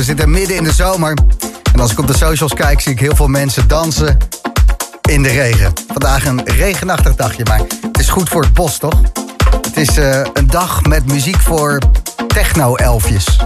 [0.00, 1.14] we zitten midden in de zomer.
[1.72, 4.18] En als ik op de socials kijk, zie ik heel veel mensen dansen
[5.08, 5.72] in de regen.
[5.86, 9.00] Vandaag een regenachtig dagje, maar het is goed voor het bos, toch?
[9.60, 11.78] Het is eh, een dag met muziek voor
[12.26, 13.38] techno-elfjes.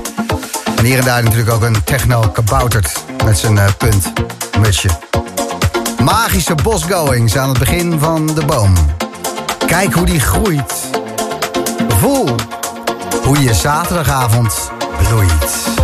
[0.77, 4.13] En hier en daar natuurlijk ook een techno-kabouterd met zijn uh, punt,
[4.61, 4.89] mutsje.
[6.03, 8.75] Magische bosgoings aan het begin van de boom.
[9.67, 10.75] Kijk hoe die groeit.
[11.89, 12.35] Voel
[13.25, 15.75] hoe je zaterdagavond bloeit.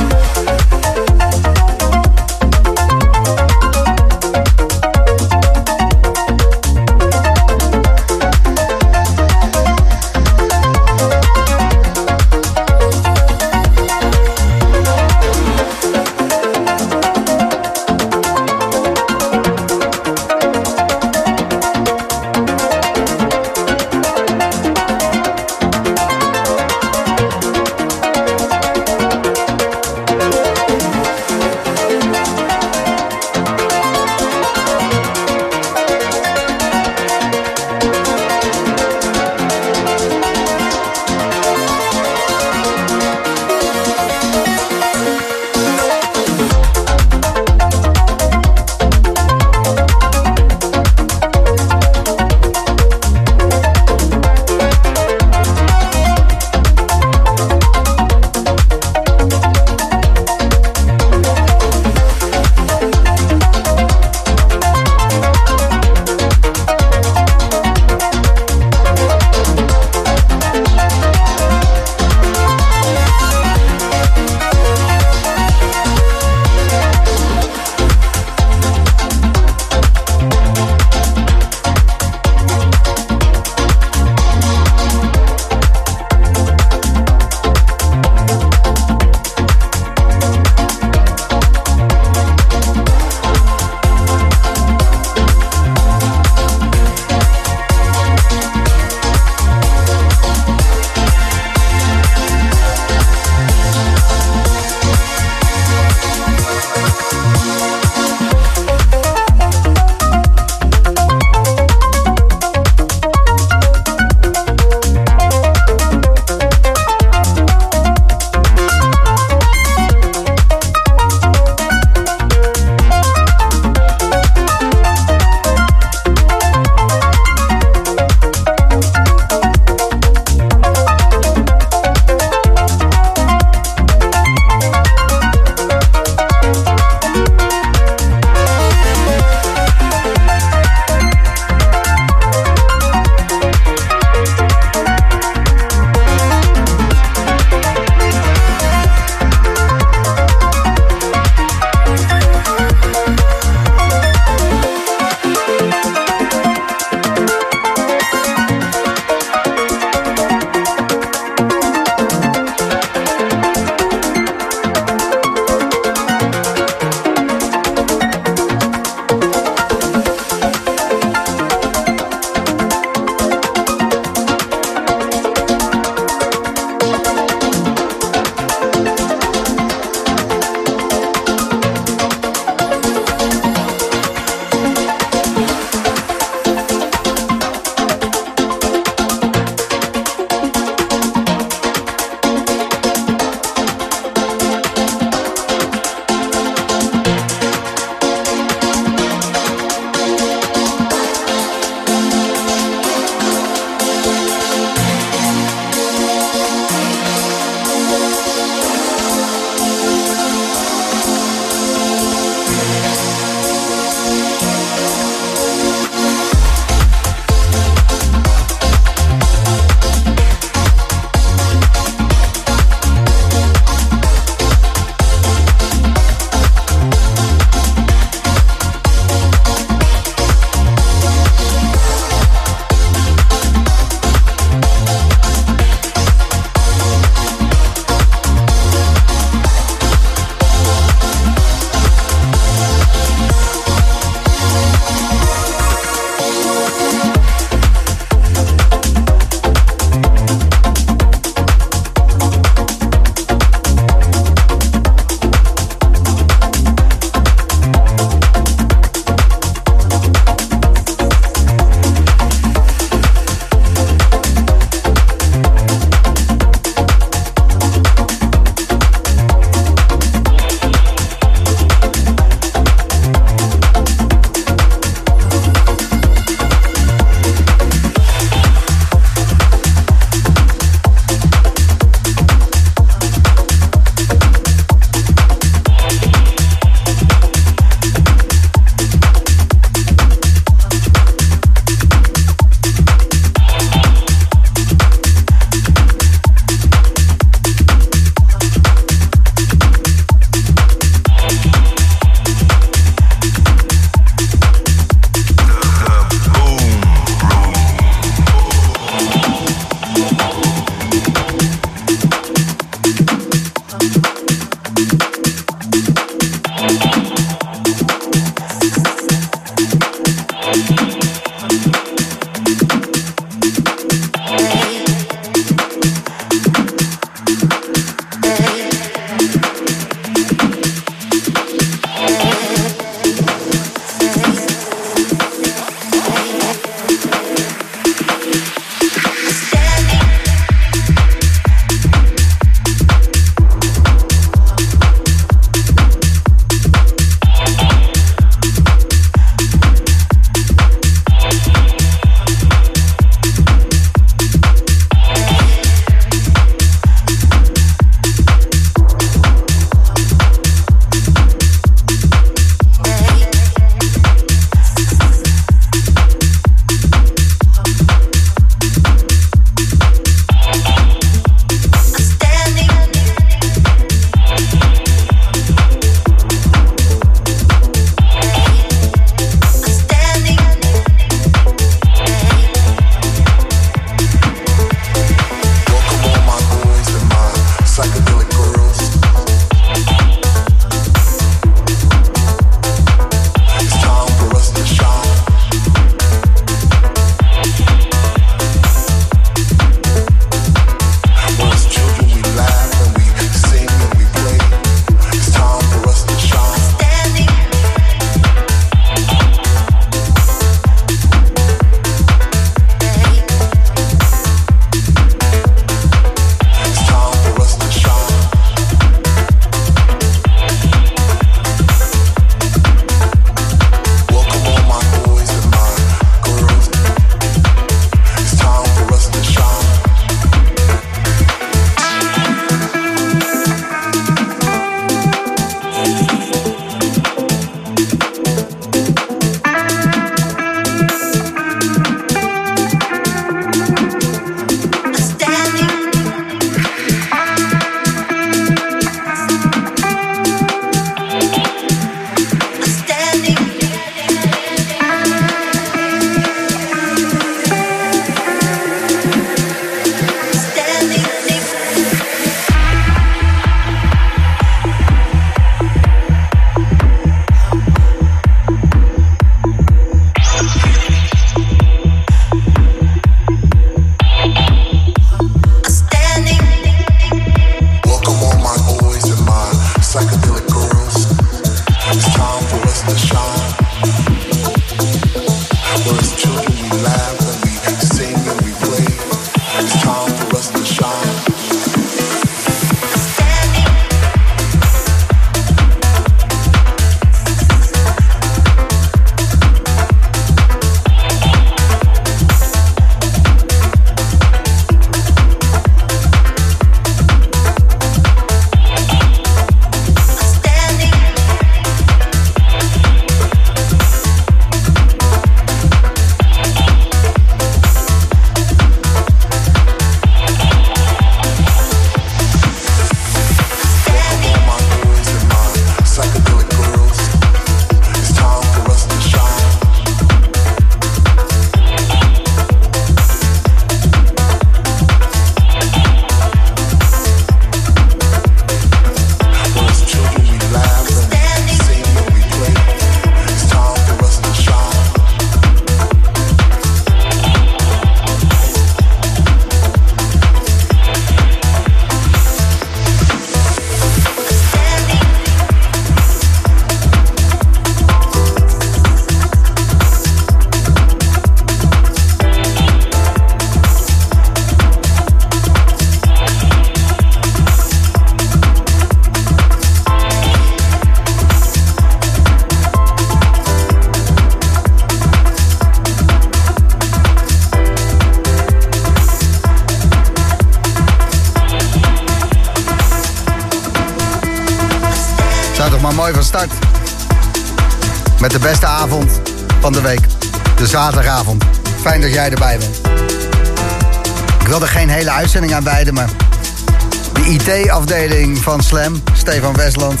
[598.42, 600.00] Van Slam, Stefan Westland...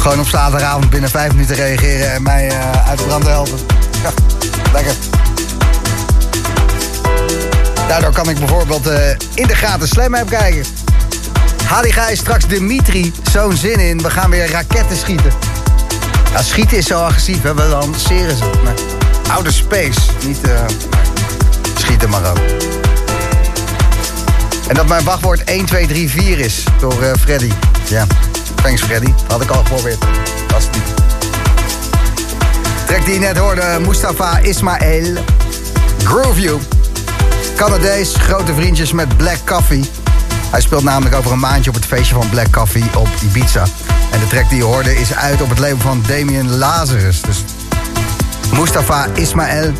[0.00, 3.58] Gewoon op zaterdagavond binnen vijf minuten reageren en mij uh, uit de brand helpen.
[4.02, 4.10] Ja,
[4.72, 4.94] lekker.
[7.88, 10.64] Daardoor kan ik bijvoorbeeld uh, in de gratis Slam app kijken.
[11.64, 14.02] Hadi Gijs, straks Dimitri, zo'n zin in.
[14.02, 15.32] We gaan weer raketten schieten.
[16.32, 17.54] Ja, schieten is zo agressief, hè?
[17.54, 18.50] we lanceren ze.
[18.64, 18.74] Maar
[19.34, 20.60] oude space, niet uh,
[21.74, 22.79] schieten maar ook.
[24.70, 27.50] En dat mijn wachtwoord 1, 2, 3, 4 is door uh, Freddy.
[27.88, 28.06] Ja,
[28.62, 29.12] thanks Freddy.
[29.28, 29.98] Had ik al geprobeerd.
[30.50, 30.94] Was het niet.
[32.86, 35.16] Trek die je net hoorde, Mustafa Ismail.
[36.04, 36.60] Groove You.
[37.56, 39.84] Canadees, grote vriendjes met Black Coffee.
[40.50, 43.64] Hij speelt namelijk over een maandje op het feestje van Black Coffee op Ibiza.
[44.10, 47.20] En de track die je hoorde is uit op het label van Damien Lazarus.
[47.20, 47.44] Dus
[48.52, 49.72] Mustafa Ismail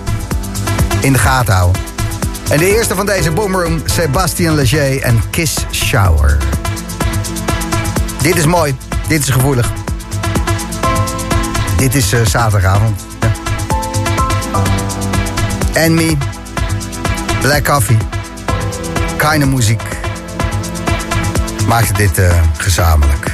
[1.01, 1.90] in de gaten houden.
[2.51, 6.37] En de eerste van deze Boomroom, Sebastian Leger en Kiss Shower.
[8.23, 8.77] Dit is mooi,
[9.09, 9.73] dit is gevoelig.
[11.77, 13.01] Dit is uh, zaterdagavond.
[15.73, 16.17] En me,
[17.41, 17.97] Black Coffee,
[19.17, 19.83] Keine muziek.
[21.67, 23.33] Maakte dit uh, gezamenlijk.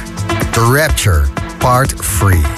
[0.51, 1.21] The Rapture,
[1.57, 2.56] Part 3.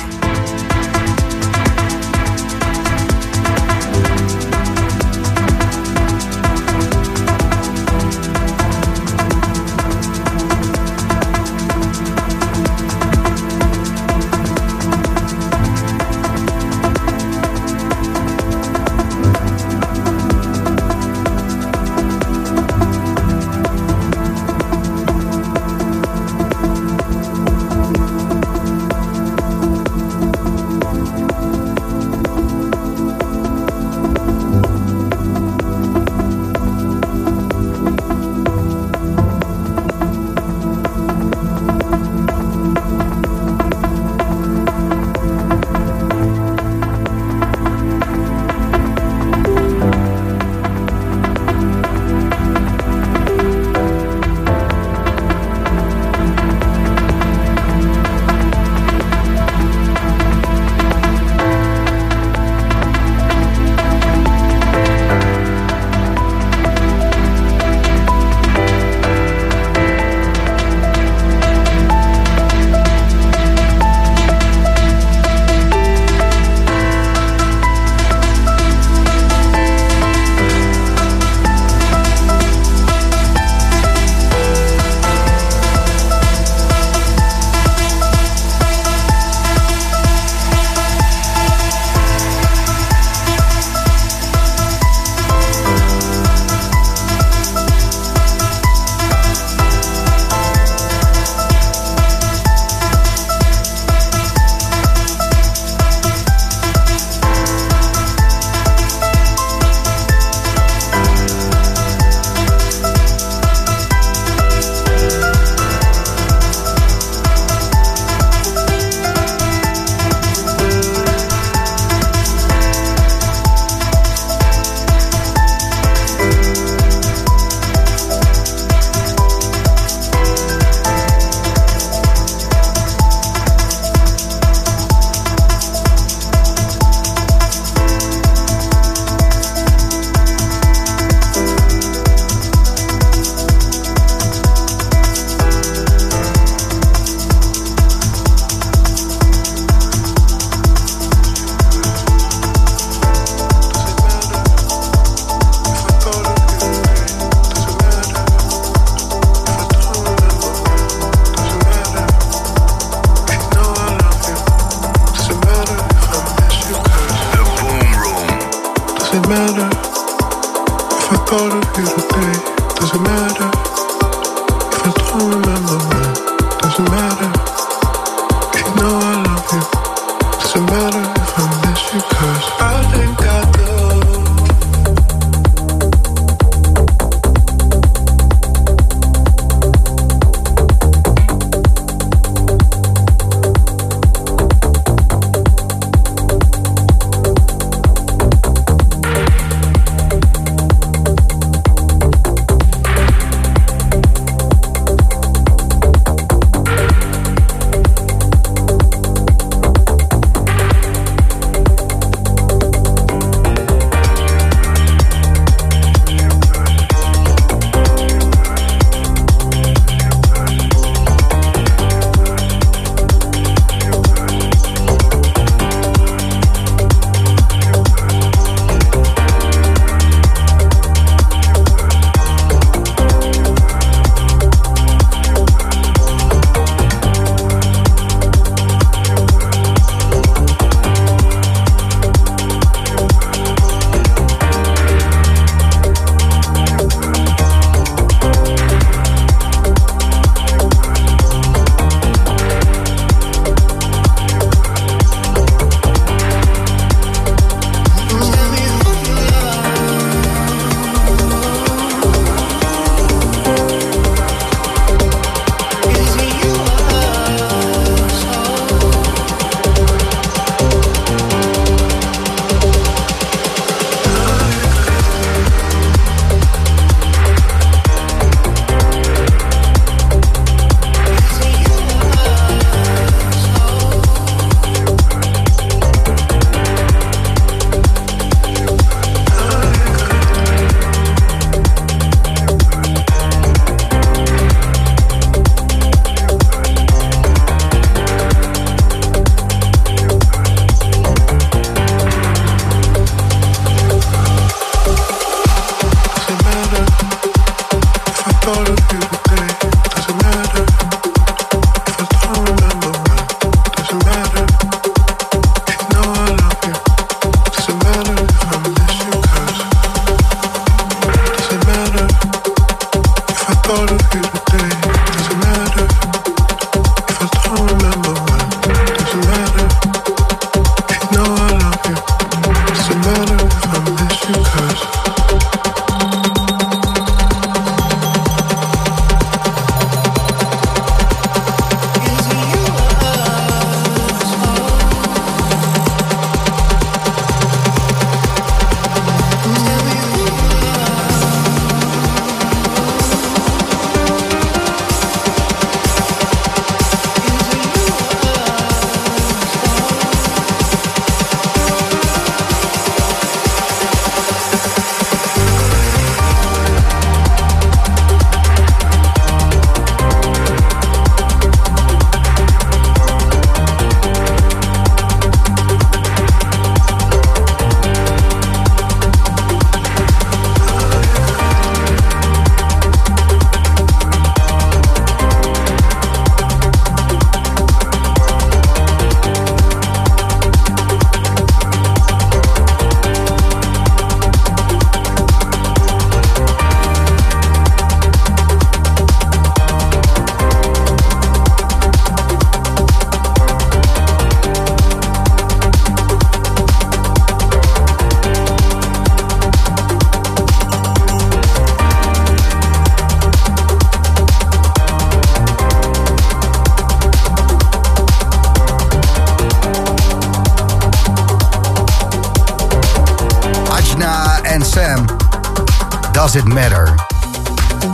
[426.32, 426.96] Does It Matter?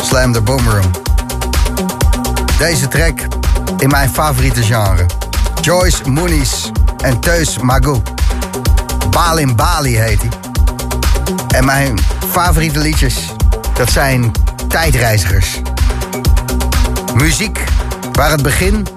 [0.03, 0.91] Slam the Boomroom.
[2.57, 3.19] Deze track
[3.77, 5.05] in mijn favoriete genre.
[5.61, 8.01] Joyce Muniz en Teus Magoo.
[9.09, 10.29] Balin Bali heet hij.
[11.47, 13.15] En mijn favoriete liedjes,
[13.73, 14.31] dat zijn
[14.67, 15.61] tijdreizigers.
[17.13, 17.63] Muziek
[18.11, 18.87] waar het begin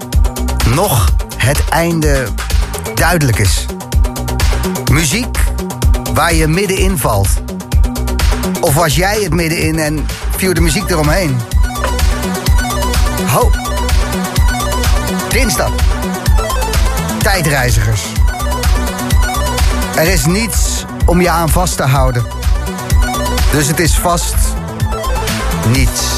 [0.74, 2.28] nog het einde
[2.94, 3.66] duidelijk is.
[4.90, 5.38] Muziek
[6.14, 7.47] waar je middenin valt.
[8.60, 10.06] Of was jij het middenin en
[10.36, 11.36] viel de muziek eromheen?
[13.26, 13.50] Ho.
[15.28, 15.72] Dinsdag.
[17.18, 18.02] Tijdreizigers.
[19.96, 22.26] Er is niets om je aan vast te houden.
[23.52, 24.36] Dus het is vast
[25.72, 26.17] niets.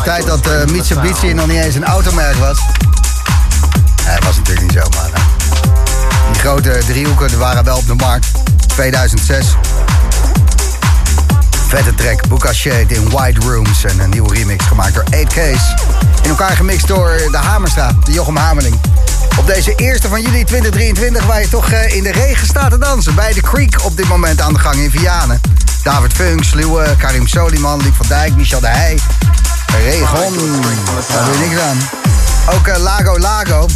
[0.00, 2.58] Tijd dat uh, Mitsubishi nog niet eens een automerk was.
[4.06, 5.10] Nee, dat was natuurlijk niet zo, maar...
[6.32, 8.26] die grote driehoeken waren wel op de markt.
[8.66, 9.46] 2006.
[11.68, 13.84] Vette track, Shade in White Rooms.
[13.84, 15.74] En een nieuwe remix gemaakt door 8K's.
[16.22, 18.80] In elkaar gemixt door de Hamerstraat, de Jochem Hamerling.
[19.38, 23.14] Op deze eerste van juli 2023, waar je toch in de regen staat te dansen.
[23.14, 25.40] Bij de Creek op dit moment aan de gang in Vianen.
[25.82, 28.98] David Funk, Sluwe, Karim Soliman, Liep van Dijk, Michel de Heij.
[29.76, 30.34] Regon,
[31.08, 31.78] daar doe je niks aan.
[32.54, 33.66] Ook uh, Lago Lago.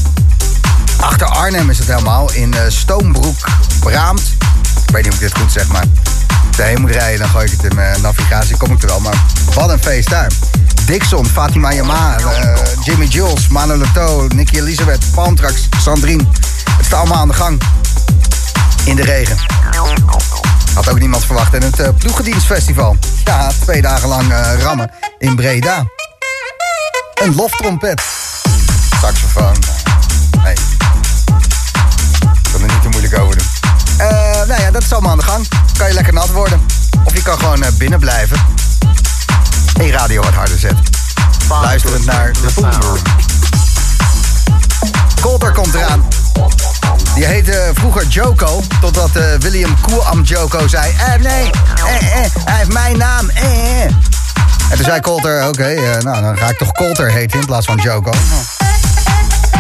[1.00, 2.32] Achter Arnhem is het helemaal.
[2.32, 3.48] In uh, Stoombroek,
[3.80, 4.22] Braamt.
[4.86, 5.84] Ik weet niet of ik dit goed zeg, maar...
[6.58, 8.56] Als moet rijden, dan gooi ik het in mijn navigatie.
[8.56, 9.14] Kom ik er wel, maar
[9.54, 10.30] wat een feest daar.
[10.86, 16.24] Dixon, Fatima Yama, uh, Jimmy Jules, Manu Leto, Nicky Elisabeth, Palmtrax, Sandrine.
[16.76, 17.60] Het staat allemaal aan de gang.
[18.86, 19.36] In de regen.
[20.74, 21.54] Had ook niemand verwacht.
[21.54, 22.96] En het uh, Ploegendienstfestival.
[23.24, 25.84] Ja, twee dagen lang uh, rammen in Breda.
[27.22, 28.02] Een loftrompet.
[29.00, 29.56] Saxofoon.
[30.42, 30.52] Nee.
[30.52, 30.58] Ik
[32.52, 33.46] kan er niet te moeilijk over doen.
[33.98, 34.06] Uh,
[34.46, 35.48] nou ja, dat is allemaal aan de gang.
[35.78, 36.66] Kan je lekker nat worden.
[37.04, 38.38] Of je kan gewoon binnen blijven.
[39.80, 40.84] En radio wat harder zetten.
[41.48, 42.98] Luisterend naar de Boomroom.
[45.20, 46.08] Colter komt eraan.
[47.16, 50.92] Die heette vroeger Joko, totdat uh, William Koelam Joko zei...
[50.92, 51.50] Eh, nee,
[51.84, 53.90] eh, eh, hij heeft mijn naam, eh, eh.
[54.70, 57.46] En toen zei Colter, oké, okay, uh, nou, dan ga ik toch Colter heten in
[57.46, 58.10] plaats van Joko.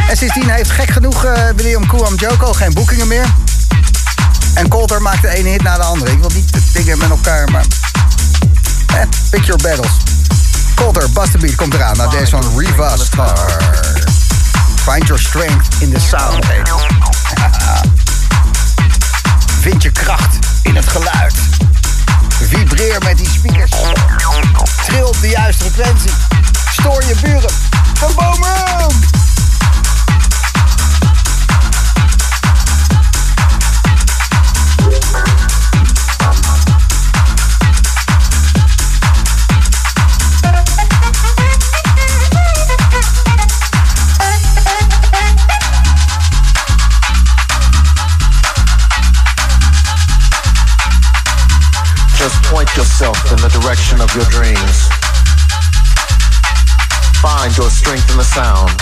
[0.08, 3.26] En sindsdien heeft gek genoeg uh, William Koelam Joko geen boekingen meer.
[4.54, 6.12] En Colter maakt de ene hit na de andere.
[6.12, 7.64] Ik wil niet dingen met elkaar, maar...
[8.86, 9.92] Eh, pick your battles.
[10.74, 11.96] Colter, Buster Beat komt eraan.
[11.96, 13.56] Nou, deze van Riva Star.
[14.86, 16.44] Find your strength in the sound.
[19.60, 21.34] Vind je kracht in het geluid.
[22.28, 23.70] Vibreer met die speakers.
[24.84, 26.10] Tril op de juiste frequentie.
[26.70, 27.50] Stoor je buren.
[27.94, 28.14] Van
[52.26, 54.88] Just point yourself in the direction of your dreams.
[57.22, 58.72] Find your strength in the sound.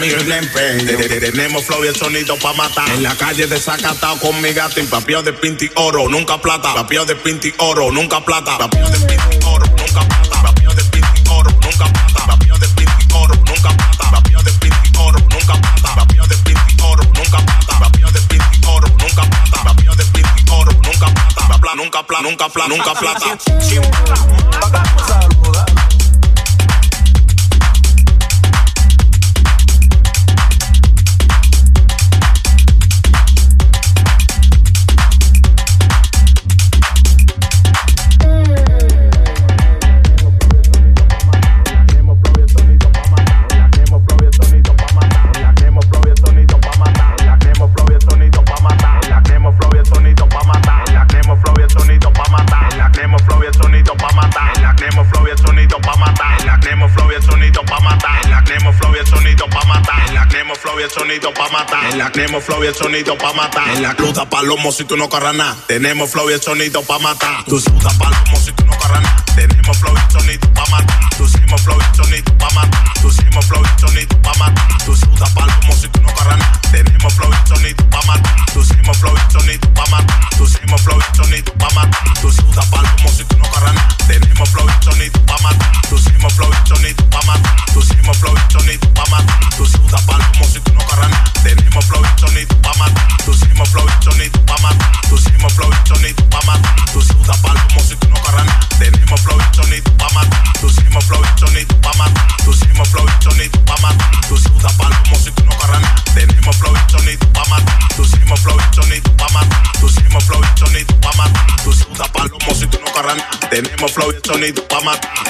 [0.00, 2.88] De, de, de, tenemos flow y el sonido pa' matar.
[2.90, 4.80] En la calle desacatado con mi gato.
[4.88, 6.72] Papio de pinti oro, nunca plata.
[6.74, 8.56] Papio de pinti oro, nunca plata.
[8.56, 10.42] Papio de pinti oro, nunca plata.
[10.42, 12.26] Papio de pinti oro, nunca plata.
[12.26, 14.10] Papio de pinti oro, nunca plata.
[14.10, 15.94] Papio de pinti oro, nunca plata.
[15.96, 17.78] Papio de pinti oro, nunca plata.
[17.78, 19.64] Papio de pinti oro, nunca plata.
[19.64, 21.74] Papio de pinti oro, nunca plata.
[21.76, 23.38] Nunca plata, nunca plata, nunca plata.
[61.90, 63.68] Tenemos flow y el sonido pa' matar.
[63.70, 65.56] En la cruz palomo si tú no corras nada.
[65.66, 67.44] Tenemos flow y el sonido pa' matar.
[67.46, 68.39] Tú sudas palomo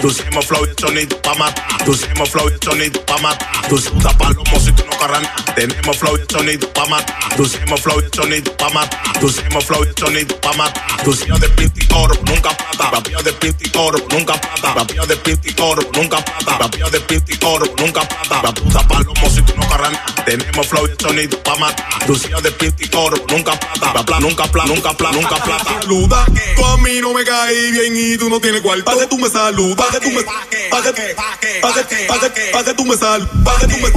[0.01, 1.85] Tú hicimos flow y sonido pa' matar.
[1.85, 3.69] Tú hicimos flow y sonido pa' matar.
[3.69, 5.55] Tú sudas palomo si tú no corras nada.
[5.55, 7.37] Tenemos flow y sonido pa' matar.
[7.37, 9.21] Tú hicimos flow y sonido pa' matar.
[9.21, 11.05] Tú hicimos flow y sonido pa' matar.
[11.05, 12.91] Tú de pinti oro, nunca plata.
[12.91, 14.75] Rapio de pinti oro, nunca plata.
[14.75, 16.59] Rapio de pinti oro, nunca plata.
[16.59, 18.43] Rapio de pinti oro, nunca plata.
[18.43, 20.10] La puta palomo si tú no corras nada.
[20.31, 22.09] Tenemos flow y sonido pa' matar.
[22.09, 23.93] Hicimos de pinti oro, nunca plata.
[23.93, 25.81] La plata, nunca plata, nunca plata, nunca plata.
[25.81, 26.24] Saluda,
[26.55, 28.85] tú a mí no me caí bien y tú no tienes cuarto.
[28.85, 31.61] Pa' que tú me saludas, pa' que tú me, pa' que, pa' que, pa' que,
[32.07, 33.91] pa' que, pa' que tú me sal, pa' que tú me,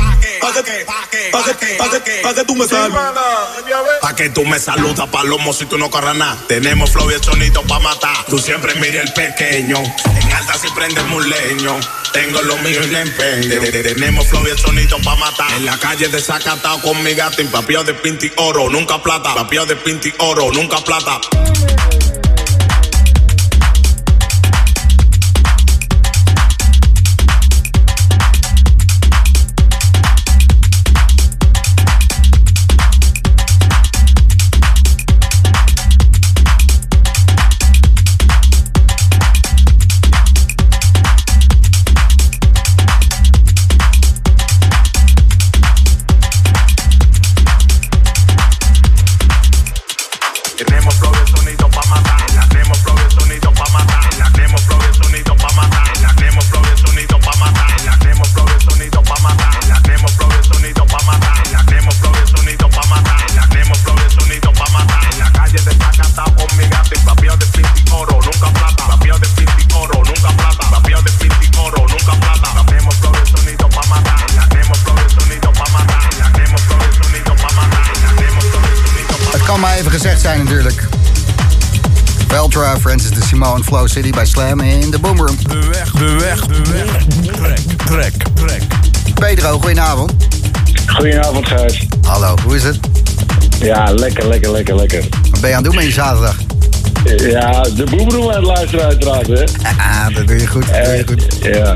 [0.43, 2.91] pa' que, pa' que, pa' que, pa' que, pa' que tú me sal.
[4.01, 6.37] Pa' que tú me saludas, palomo, si tú no corras nada.
[6.47, 8.25] Tenemos flow y el sonido pa' matar.
[8.29, 9.77] Tú siempre mira el pequeño.
[9.77, 11.79] En alta si prendemos leño.
[12.11, 13.61] Tengo lo mío en empeño.
[13.61, 15.51] De- de- Tenemos flow y el sonido pa' matar.
[15.53, 17.33] En la calle desacatado con mi gato.
[17.51, 19.33] Papio de pinti oro, nunca plata.
[19.33, 21.19] Papio de pinti oro, nunca plata.
[80.43, 80.87] Natuurlijk.
[82.27, 85.37] Veltra, Francis de Simone, Flow City bij Slam in de Boomroom.
[85.47, 87.05] De weg, de weg, de weg.
[87.25, 88.61] Trek, trek, trek.
[89.13, 90.11] Pedro, goedenavond.
[90.87, 91.87] Goedenavond, Gijs.
[92.01, 92.79] Hallo, hoe is het?
[93.59, 95.03] Ja, lekker, lekker, lekker, lekker.
[95.31, 96.35] Wat ben je aan het doen met je zaterdag?
[97.17, 99.43] Ja, de boemeroem aan het luisteren uiteraard, hè.
[99.77, 100.67] Ah, dat doe je goed.
[100.67, 101.39] Dat doe je goed.
[101.39, 101.73] Eh, ja.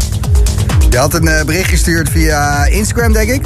[0.89, 3.41] Je had een eh, bericht gestuurd via Instagram, denk ik.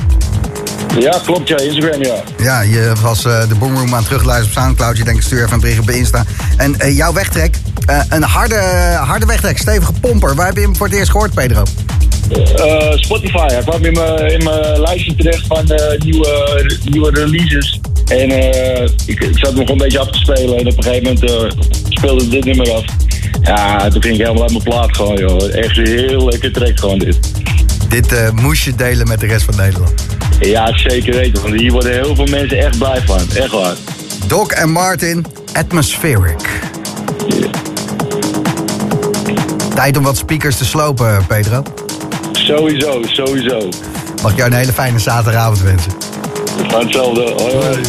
[1.00, 2.24] Ja, klopt, ja, Instagram, ja.
[2.38, 4.98] Ja, je was eh, de Boomroom aan het terugluisteren op Soundcloud.
[4.98, 6.24] Je denkt, stuur even een bericht op Insta.
[6.58, 8.60] En eh, jouw wegtrek, eh, een harde,
[9.00, 10.36] harde wegtrek, stevige pomper.
[10.36, 11.64] Waar heb je hem voor het eerst gehoord, Pedro?
[12.96, 15.66] Spotify, hij kwam in mijn, lijstje terecht van
[15.98, 17.80] nieuwe, nieuwe releases.
[18.08, 18.30] En
[19.06, 21.56] ik, ik zat nog een beetje af te spelen en op een gegeven moment
[21.90, 22.84] speelde dit nummer af.
[23.42, 25.56] Ja, toen ging ik helemaal uit mijn plaat gewoon, joh.
[25.56, 27.18] Echt een heel lekker track gewoon dit.
[27.90, 30.11] Dit moest je delen met de rest van Nederland.
[30.42, 33.20] Ja, zeker weten, want hier worden heel veel mensen echt blij van.
[33.36, 33.76] Echt waar.
[34.28, 36.50] Doc en Martin, Atmospheric.
[39.76, 41.64] Tijd om wat speakers te slopen, Pedro.
[42.32, 43.70] Sowieso, sowieso.
[44.22, 45.92] Mag ik jou een hele fijne zaterdagavond wensen.
[46.68, 47.22] Hetzelfde.
[47.22, 47.82] Hoi, hoi.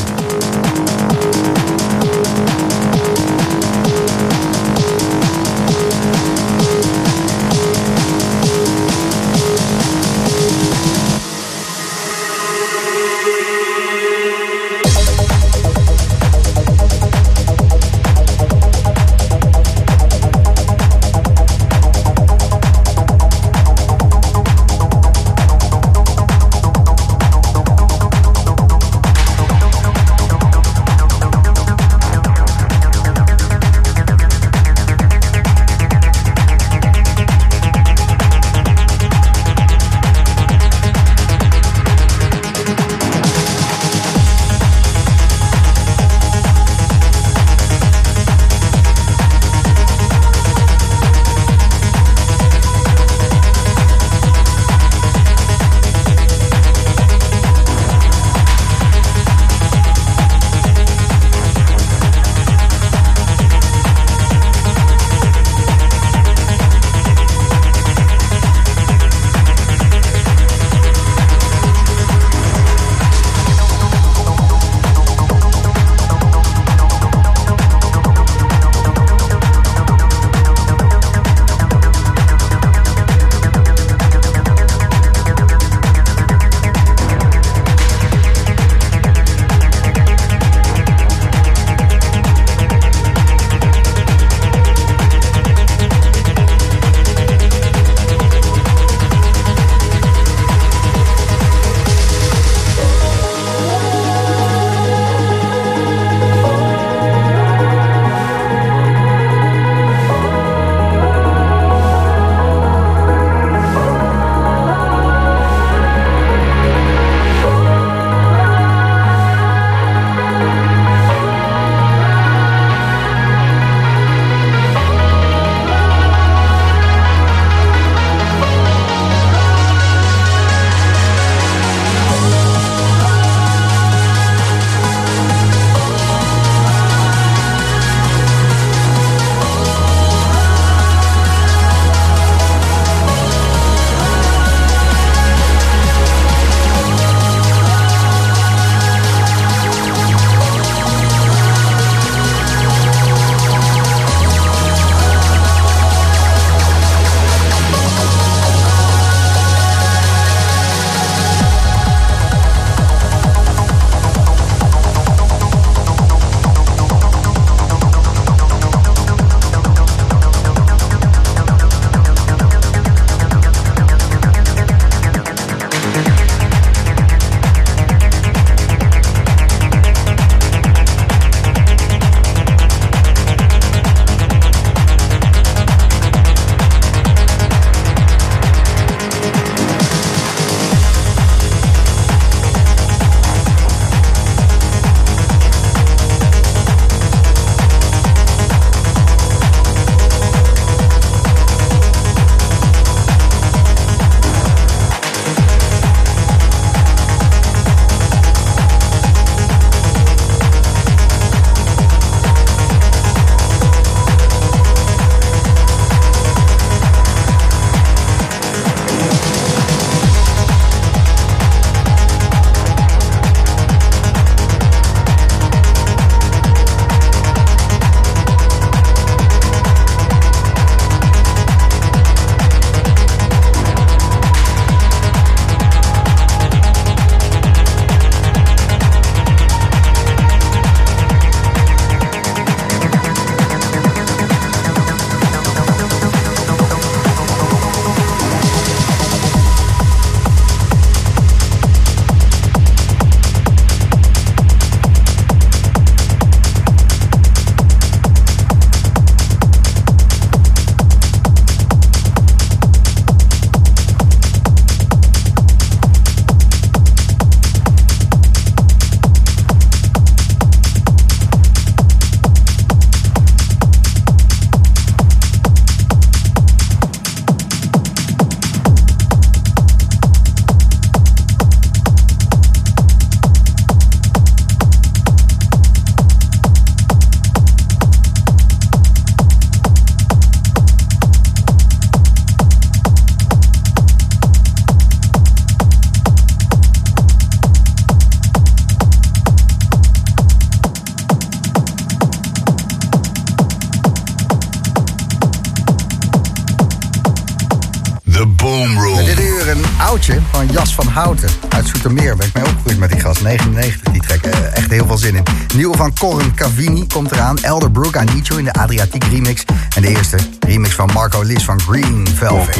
[310.92, 313.22] Houten uit Soetermeer Ben ik mij opgegroeid met die gast.
[313.22, 315.22] 99, die trekken eh, echt heel veel zin in.
[315.54, 317.38] Nieuwe van Corin Cavini komt eraan.
[317.38, 319.44] Elderbrook Nietzsche in de Adriatiek remix.
[319.76, 322.58] En de eerste remix van Marco Lis van Green Velvet.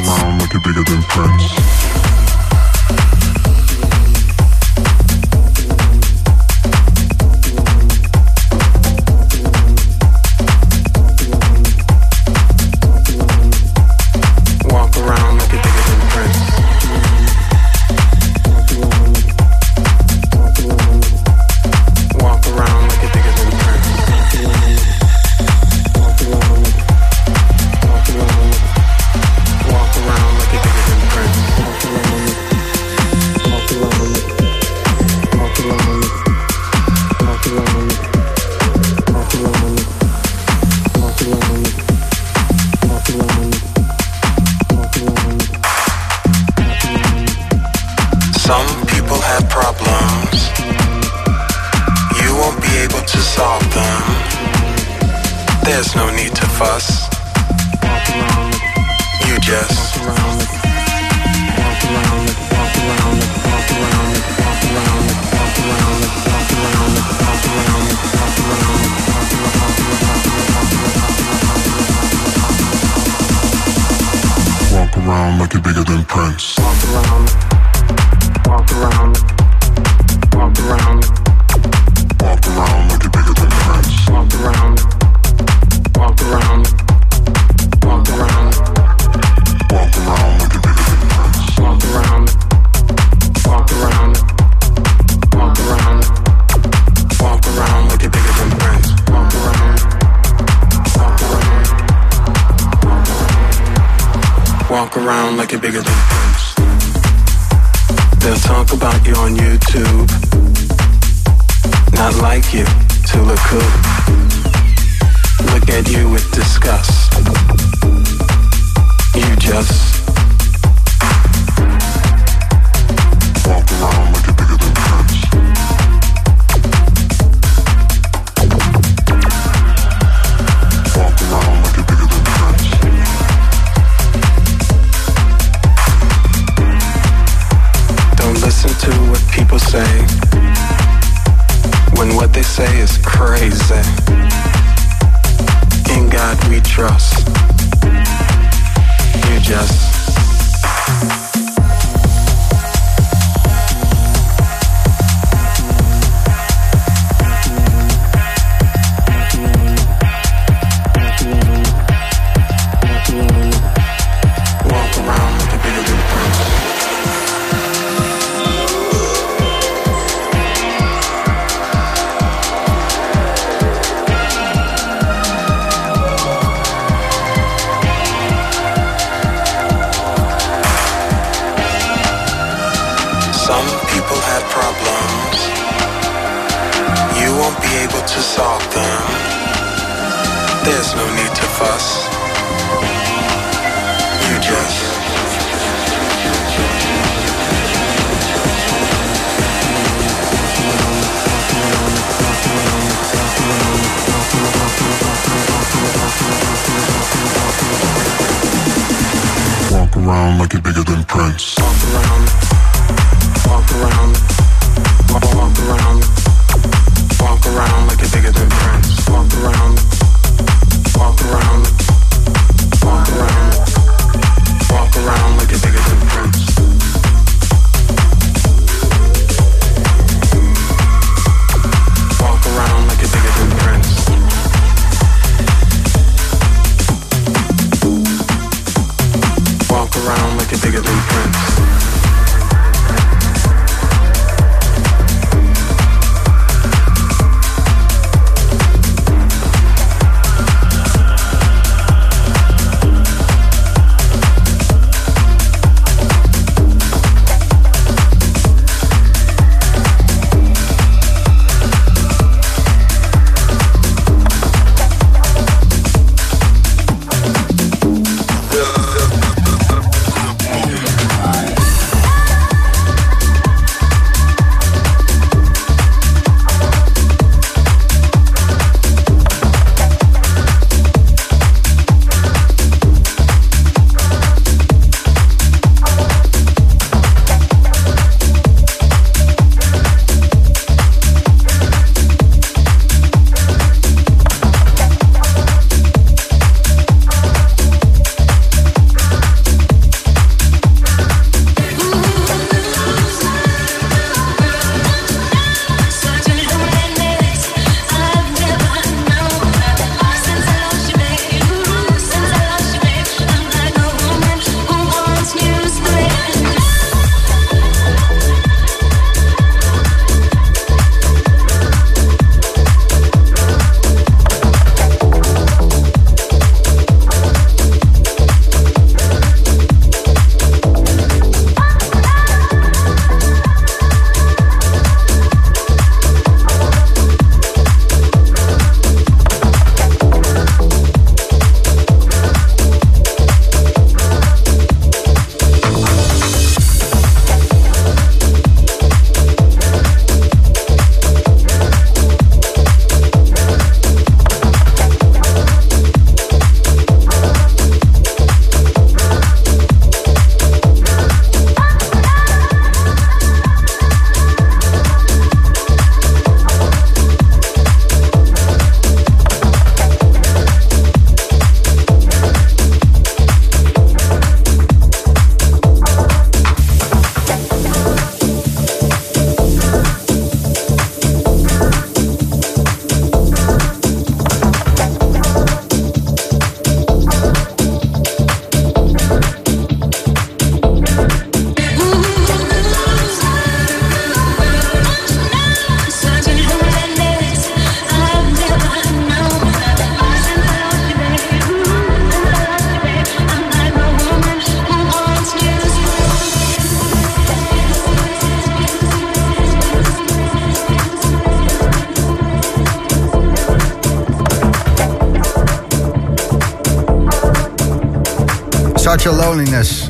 [419.03, 419.82] Spiritual Loneliness.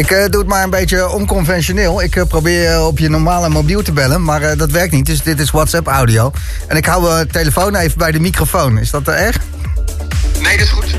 [0.00, 2.02] Ik eh, doe het maar een beetje onconventioneel.
[2.02, 5.06] Ik eh, probeer je op je normale mobiel te bellen, maar eh, dat werkt niet.
[5.06, 6.32] Dus dit is WhatsApp audio.
[6.66, 8.78] En ik hou mijn telefoon even bij de microfoon.
[8.78, 9.36] Is dat erg?
[10.40, 10.94] Nee, dat is goed.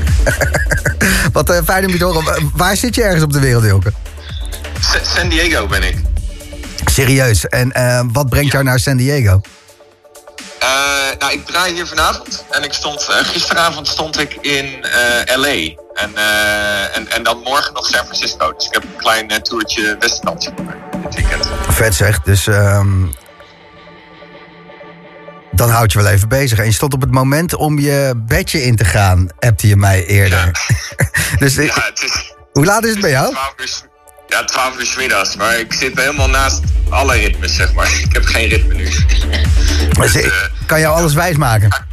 [1.32, 2.24] Wat eh, fijn om je te horen.
[2.24, 3.92] Wa- Waar zit je ergens op de wereld, Hilke?
[4.80, 5.96] Sa- San Diego ben ik.
[6.84, 7.46] Serieus.
[7.46, 9.40] En eh, wat brengt jou naar San Diego?
[10.58, 10.68] Eh,
[11.18, 12.44] nou, ik draai hier vanavond.
[12.50, 15.81] En ik stond, eh, gisteravond stond ik in eh, LA.
[16.02, 18.52] En, eh, en, en dan morgen nog San Francisco.
[18.52, 20.42] Dus ik heb een klein eh, toertje Westland
[21.04, 21.48] dit weekend.
[21.68, 22.20] Vet zeg.
[22.20, 23.06] Dus ehm,
[25.52, 26.58] dan houd je wel even bezig.
[26.58, 30.06] En je stond op het moment om je bedje in te gaan, appte je mij
[30.06, 30.50] eerder.
[31.38, 33.30] dus Ja, het is, hoe laat is het bij jou?
[33.32, 33.84] 12 uur, s-
[34.28, 35.36] ja, 12 uur 's middags.
[35.36, 37.90] Maar ik zit helemaal naast alle ritmes, zeg maar.
[38.04, 38.88] Ik heb geen ritme nu.
[39.98, 40.32] Dus, ik eh,
[40.66, 41.86] kan jou alles wijsmaken.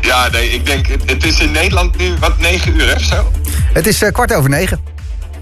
[0.00, 3.02] Ja, nee, ik denk, het, het is in Nederland nu wat 9 uur, hè, of
[3.02, 3.32] zo?
[3.72, 4.80] Het is eh, kwart over negen.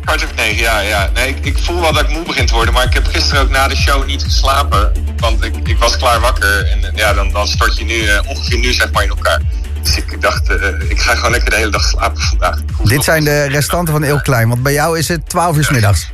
[0.05, 0.81] Kwart over negen, ja.
[0.81, 1.11] ja.
[1.15, 3.43] Nee, ik, ik voel wel dat ik moe begin te worden, maar ik heb gisteren
[3.43, 4.93] ook na de show niet geslapen.
[5.17, 8.21] Want ik, ik was klaar wakker en eh, ja, dan, dan stort je nu eh,
[8.27, 9.41] ongeveer nu zeg maar in elkaar.
[9.83, 10.51] Dus ik dacht,
[10.89, 12.59] ik ga gewoon lekker de hele dag slapen vandaag.
[12.85, 14.49] Dit zijn de restanten van Heel Klein.
[14.49, 16.11] Want bij jou is het 12 uur 's middags.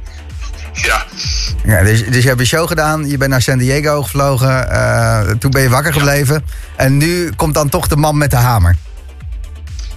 [0.82, 1.04] Ja,
[1.64, 4.70] Ja, dus, dus je hebt een show gedaan, je bent naar San Diego gevlogen.
[4.70, 6.44] eh, toen ben je wakker gebleven.
[6.76, 8.76] En nu komt dan toch de man met de hamer.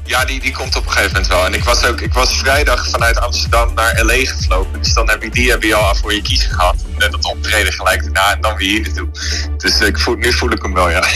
[0.03, 1.45] ja die, die komt op een gegeven moment wel.
[1.45, 4.81] En ik was ook, ik was vrijdag vanuit Amsterdam naar LA gevlogen.
[4.81, 6.75] Dus dan heb je die heb je al voor je kiezen gehad.
[6.97, 9.09] En dat optreden gelijk daarna en dan weer hier naartoe.
[9.57, 11.03] Dus ik voel, nu voel ik hem wel, ja.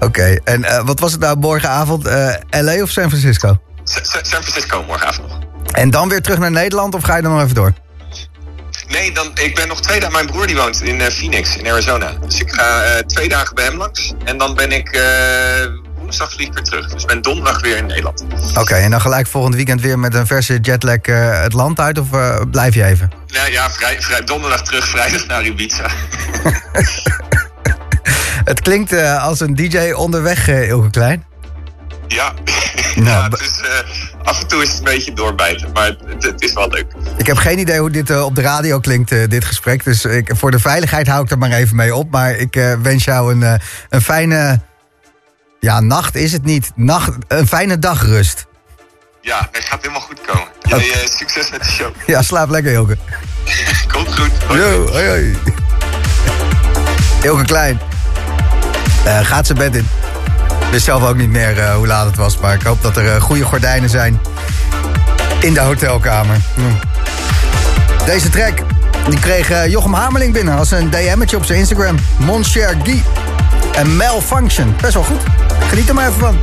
[0.00, 2.06] Oké, en eh, wat was het nou morgenavond?
[2.06, 3.60] eh, LA of San Francisco?
[3.84, 5.38] Sa- Sa- San Francisco morgenavond nog.
[5.72, 7.72] En dan weer terug naar Nederland of ga je dan nog even door?
[8.88, 10.12] Nee, dan, ik ben nog twee dagen.
[10.12, 12.12] Mijn broer die woont in eh, Phoenix, in Arizona.
[12.26, 14.12] Dus ik ga eh, twee dagen bij hem langs.
[14.24, 15.02] En dan ben ik eh,
[15.98, 16.88] woensdag vlieg weer terug.
[16.88, 18.24] Dus ik ben donderdag weer in Nederland.
[18.54, 20.98] Oké, en dan gelijk volgend weekend weer met een verse jetlag
[21.42, 22.06] het land uit of
[22.50, 23.10] blijf je even?
[23.26, 25.86] Ja, ja vrij, vrij, donderdag terug, vrijdag naar Ibiza.
[28.44, 31.24] Het klinkt als een DJ onderweg, Ilke Klein.
[32.12, 32.32] Ja,
[32.94, 35.72] Nou, ja be- het is, eh, af en toe is het een beetje doorbijten.
[35.72, 36.86] Maar het, het is wel leuk.
[37.16, 39.84] Ik heb geen idee hoe dit eh, op de radio klinkt, eh, dit gesprek.
[39.84, 42.10] Dus ik, voor de veiligheid hou ik er maar even mee op.
[42.10, 44.60] Maar ik wens jou een, een fijne...
[45.60, 46.70] Ja, nacht is het niet.
[46.74, 48.46] Nacht, een fijne dagrust.
[49.20, 50.48] Ja, het gaat helemaal goed komen.
[50.62, 51.90] Jullie, succes met de show.
[52.06, 52.96] Ja, slaap lekker, Ilke.
[53.92, 54.30] Komt goed.
[54.46, 54.60] Hoi.
[54.60, 55.36] Yo, hoi, hoi.
[57.22, 57.80] Ilke Klein.
[59.04, 59.88] Gaat zijn bed in.
[60.72, 62.38] Wist zelf ook niet meer eh, hoe laat het was.
[62.38, 64.20] Maar ik hoop dat er eh, goede gordijnen zijn
[65.40, 66.36] in de hotelkamer.
[66.54, 66.60] Hm.
[68.04, 68.62] Deze track
[69.08, 71.96] die kreeg eh, Jochem Hamerling binnen als een DM'tje op zijn Instagram.
[72.16, 73.02] Mon cher Guy.
[73.72, 74.74] En Malfunction.
[74.80, 75.20] Best wel goed.
[75.68, 76.40] Geniet er maar even van.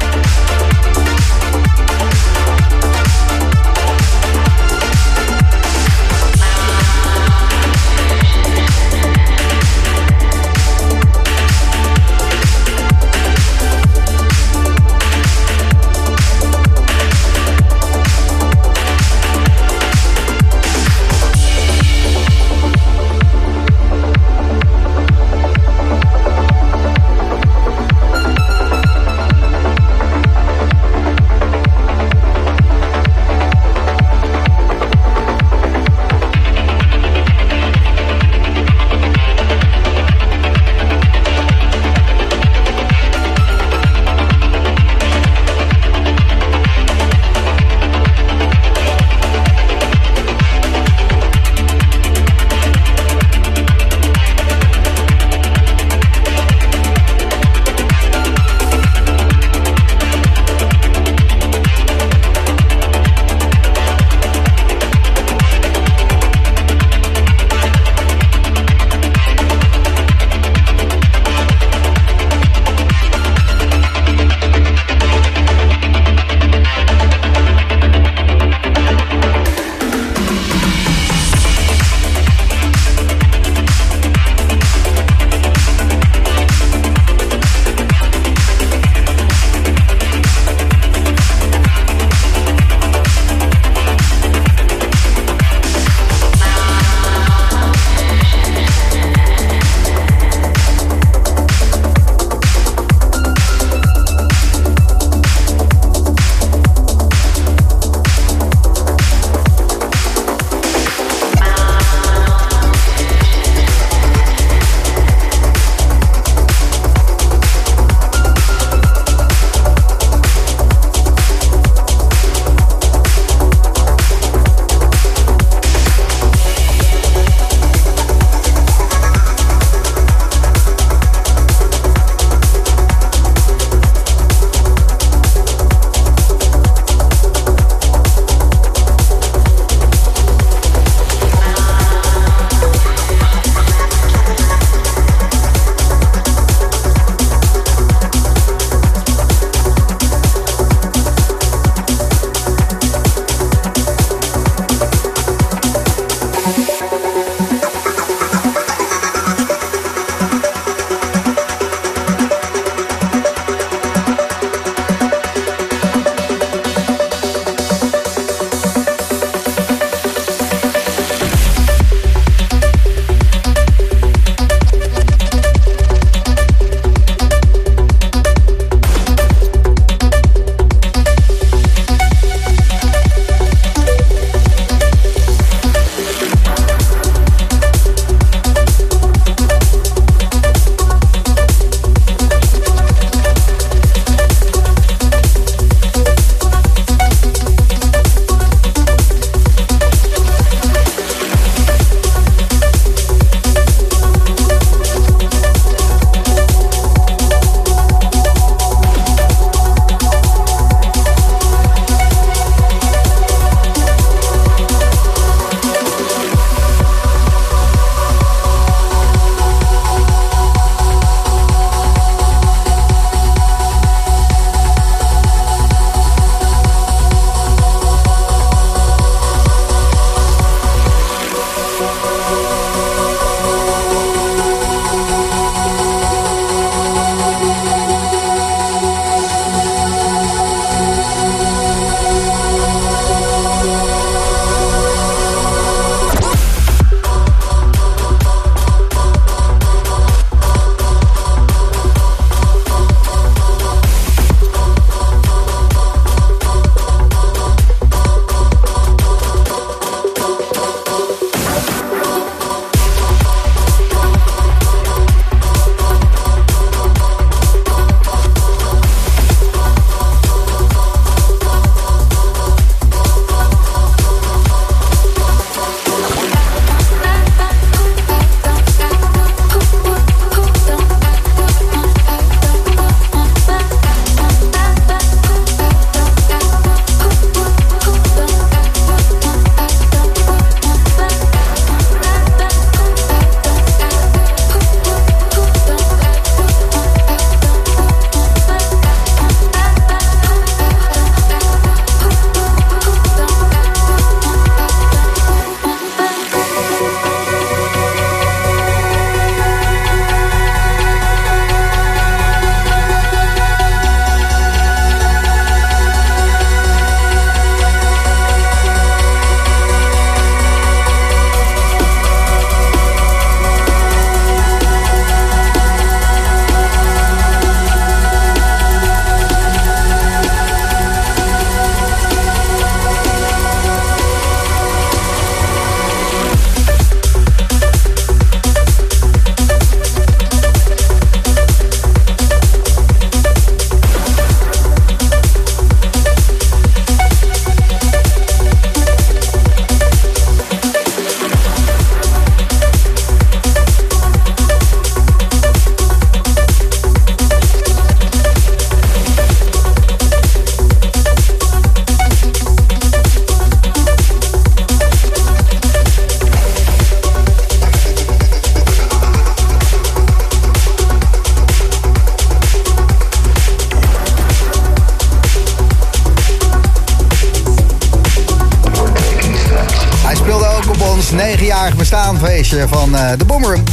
[382.50, 383.64] Van eh, de Boomroom.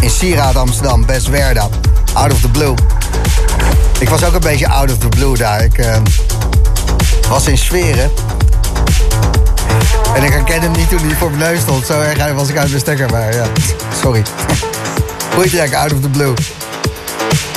[0.00, 1.68] In Sieraad Amsterdam, Best Werda.
[2.12, 2.74] Out of the blue.
[3.98, 5.64] Ik was ook een beetje out of the blue daar.
[5.64, 5.96] Ik eh,
[7.28, 8.10] was in sferen.
[10.14, 11.86] En ik herkende hem niet toen hij voor mijn neus stond.
[11.86, 13.10] Zo erg was ik uit mijn stekker.
[13.10, 13.44] Maar ja,
[14.02, 14.22] sorry.
[15.34, 16.34] Goed Jack, out of the blue.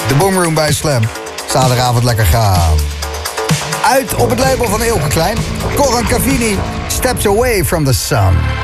[0.08, 1.02] De Boomroom bij Slam.
[1.52, 2.78] Zaterdagavond lekker gaan.
[3.86, 5.38] Uit op het label van Ilke Klein.
[5.76, 8.61] Coran Cavini, Steps Away from the Sun.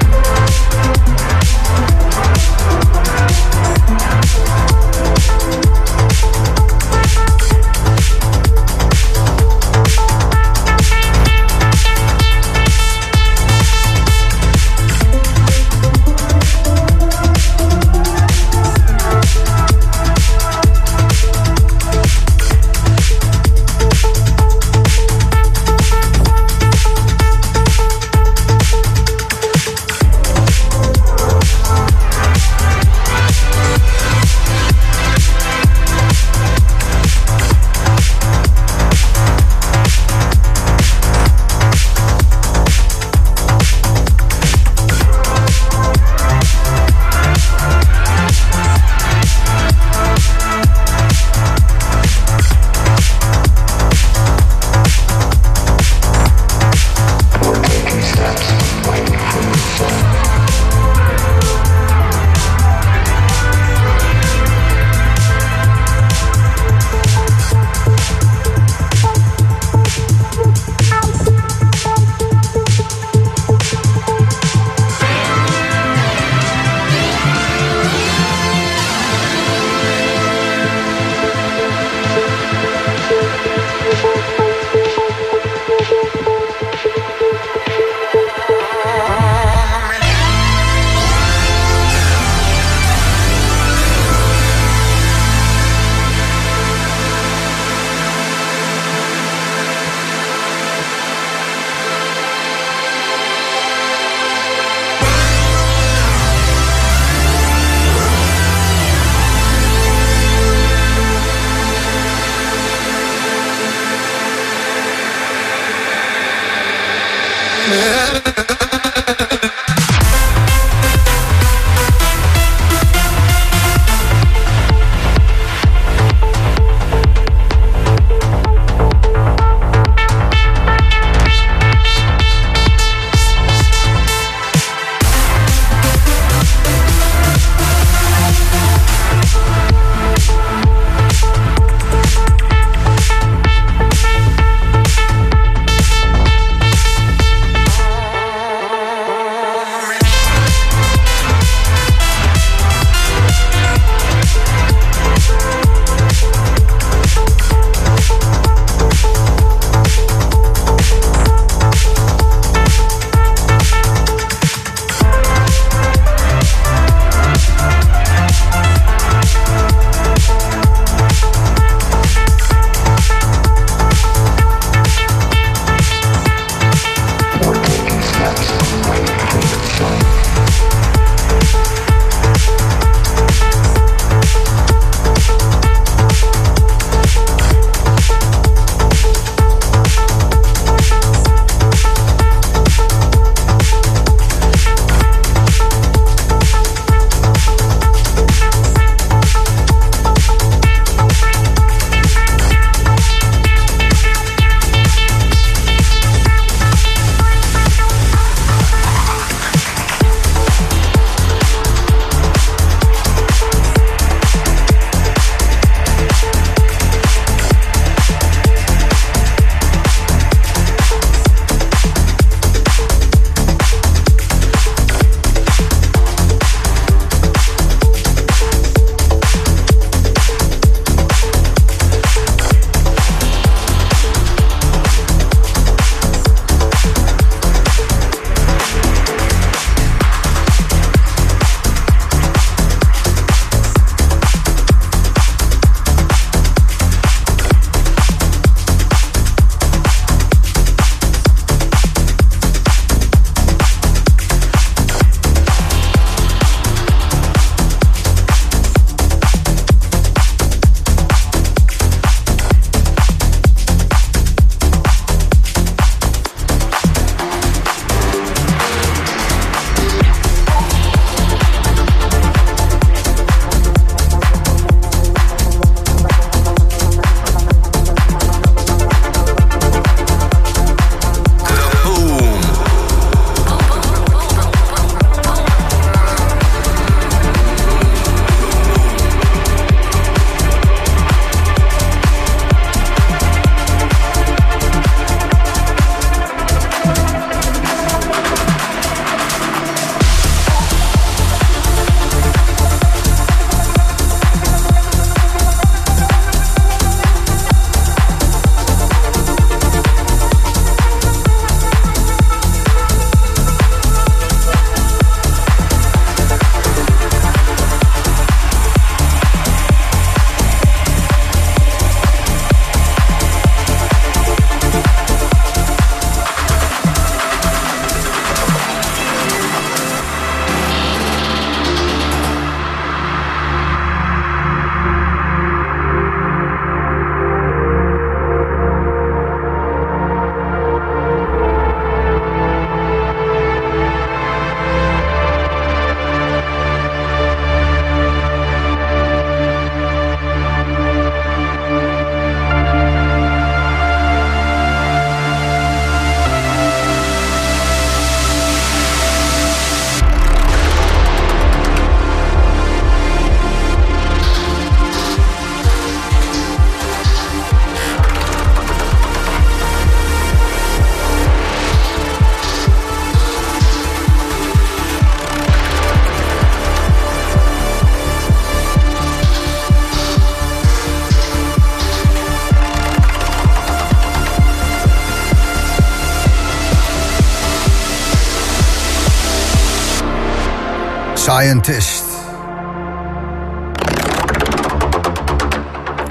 [391.67, 392.03] Scientist.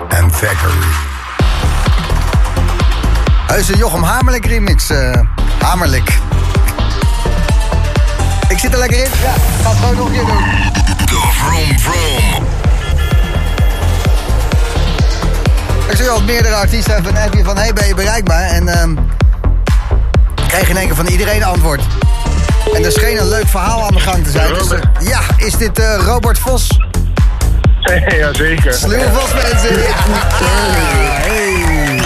[0.09, 0.87] En Factory.
[3.47, 4.91] Huizen Jochem Hamerlik remix.
[4.91, 5.21] eh
[5.59, 6.19] Hamerlik.
[8.49, 9.11] Ik zit er lekker in.
[9.23, 10.45] Ja, ga het gewoon nog een keer doen.
[11.07, 12.47] De Vroom Vroom.
[15.89, 17.57] Ik zie al meerdere artiesten even een appje van...
[17.57, 18.43] hey, ben je bereikbaar?
[18.43, 18.95] En ehm
[20.49, 21.83] krijg in één keer van iedereen een antwoord.
[22.75, 24.55] En er scheen een leuk verhaal aan de gang te zijn.
[24.55, 24.69] Dus,
[25.01, 26.69] ja, is dit eh, Robert Vos?
[28.19, 28.73] Ja, zeker.
[28.73, 29.77] Sluwe Vos, mensen.
[29.79, 29.95] Ja.
[31.25, 32.01] Hey.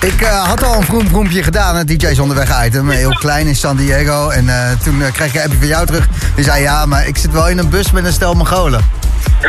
[0.00, 2.90] Ik eh, had al een vroom vroempje gedaan, een DJ's onderweg item.
[2.90, 4.28] Heel klein in San Diego.
[4.28, 6.08] En eh, toen kreeg ik een appje van jou terug.
[6.34, 8.80] Die zei, ja, maar ik zit wel in een bus met een stel Mongolen.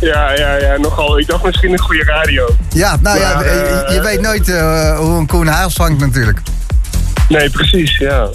[0.00, 1.18] Ja, ja, ja, nogal.
[1.18, 2.48] Ik dacht misschien een goede radio.
[2.68, 4.46] Ja, nou ja, Maar, je weet nooit
[4.96, 6.40] hoe een koen huis hangt natuurlijk.
[7.28, 8.28] Nee, precies, ja.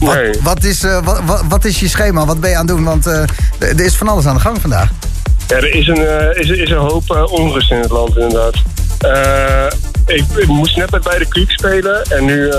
[0.00, 0.32] Wat, Nee.
[0.42, 2.26] wat, is, eh, wat, wat, wat is je schema?
[2.26, 2.84] Wat ben je aan het doen?
[2.84, 3.22] Want eh,
[3.58, 4.90] er is van alles aan de gang vandaag.
[5.48, 8.54] Ja, er is een, eh, is, is een hoop onrust in het land, inderdaad.
[10.06, 12.52] Ik, ik moest net bij de spelen en nu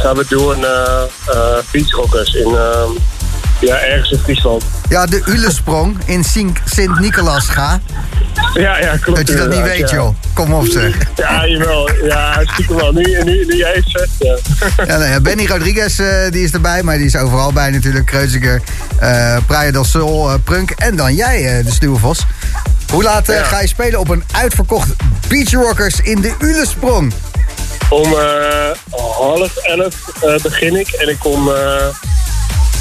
[0.00, 2.88] gaan we door naar uh, Beachrockers in, eh,
[3.60, 4.64] ja, ergens in Friesland.
[4.88, 7.80] Ja, de Ulesprong in Sint- Sint-Nicolaas ga.
[8.54, 9.18] Ja, ja, klopt.
[9.18, 9.96] Dat je dat niet weet, ja.
[9.96, 10.14] joh.
[10.34, 10.96] Kom op, zeg.
[11.16, 11.90] Ja, jawel.
[12.04, 12.92] Ja, stiekem wel.
[12.92, 14.36] Nu, nu, nu jij het zegt, ja.
[14.86, 18.06] Ja, nou Benny Rodriguez eh, die is erbij, maar die is overal bij natuurlijk.
[18.06, 18.62] Kreuziger,
[18.98, 22.26] eh Praia del Sol, eh, Prunk en dan jij, de Sluwe Vos.
[22.92, 23.42] Hoe laat Ja.
[23.42, 24.88] ga je spelen op een uitverkocht
[25.28, 27.12] Beach Rockers in de Ulesprong?
[27.88, 28.14] Om
[28.90, 29.94] half elf
[30.42, 31.50] begin ik en ik kom,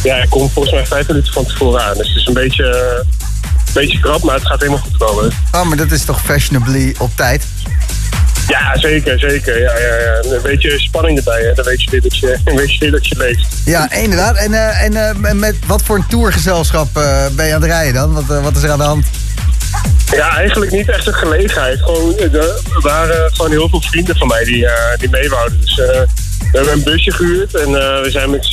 [0.03, 1.97] ja, ik kom volgens mij vijf minuten van tevoren aan.
[1.97, 3.07] Dus het is een beetje, eh,
[3.65, 5.31] een beetje krap, maar het gaat helemaal goed komen.
[5.51, 7.45] Oh, maar dat is toch fashionably op tijd?
[8.47, 9.59] Ja, zeker, zeker.
[9.59, 10.35] Ja, ja, ja.
[10.35, 11.53] Een beetje spanning erbij, hè.
[11.53, 13.47] dan weet je weer dat je, weet je, weer dat je leeft.
[13.65, 14.35] Ja, inderdaad.
[14.35, 16.93] En, eh, en eh, met wat voor een tourgezelschap
[17.35, 18.13] ben je aan het rijden dan?
[18.13, 19.05] Wat, wat is er aan de hand?
[20.11, 21.79] Ja, eigenlijk niet echt een gelegenheid.
[21.79, 24.67] Gewoon, er waren gewoon heel veel vrienden van mij die,
[24.97, 25.61] die mee wouden.
[25.61, 25.81] Dus
[26.39, 28.45] we hebben een busje gehuurd en eh, we zijn met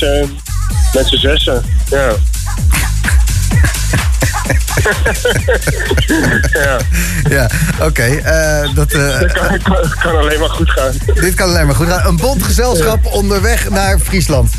[0.93, 1.63] met z'n zessen.
[1.89, 2.15] Ja.
[6.53, 6.77] Ja,
[7.29, 7.49] Ja,
[7.81, 8.03] oké.
[8.03, 10.91] eh, dat, eh, dat kan, kan, kan alleen maar goed gaan.
[11.13, 12.05] dit kan alleen maar goed gaan.
[12.07, 14.51] Een bondgezelschap onderweg naar Friesland.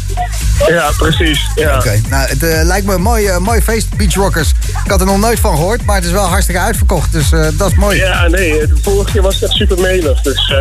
[0.69, 1.41] Ja, precies.
[1.55, 1.77] Ja.
[1.77, 4.53] Oké, nou, het eh, lijkt me een mooi, mooi feest, Beach Rockers.
[4.85, 7.13] Ik had er nog nooit van gehoord, maar het is wel hartstikke uitverkocht.
[7.13, 7.99] Dus dat is mooi.
[7.99, 10.21] Ja, nee, de vorige keer was het echt super melig.
[10.21, 10.53] Dus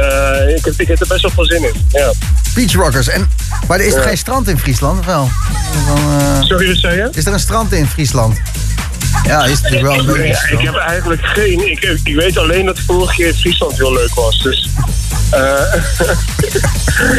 [0.58, 1.74] ik, heb, ik heb er best wel veel zin in.
[1.90, 2.12] Ja.
[2.54, 3.08] Beach Rockers.
[3.08, 3.30] En,
[3.68, 4.02] maar er is Ja.
[4.02, 5.30] geen strand in Friesland, of wel?
[5.88, 7.10] Dan, Sorry, wat zei je?
[7.14, 8.38] is er een strand in Friesland?
[9.24, 11.72] Ja, is natuurlijk wel een beetje Ja, ik heb eigenlijk geen.
[11.72, 14.42] Ik, ik weet alleen dat vorige keer Friesland heel leuk was.
[14.42, 14.70] Dus.
[15.32, 15.74] eh,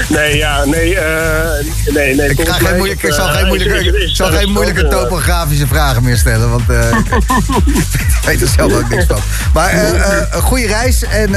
[0.17, 2.29] nee, ja, nee, eh, nee, nee.
[2.29, 6.05] Ik, ga geen moeilijke, ik zal geen moeilijke, ik zal geen een moeilijke topografische vragen
[6.05, 6.89] meer stellen, want eh,
[8.21, 9.21] ik weet er zelf ook niks van.
[9.53, 9.75] Maar
[10.31, 11.31] een goede reis en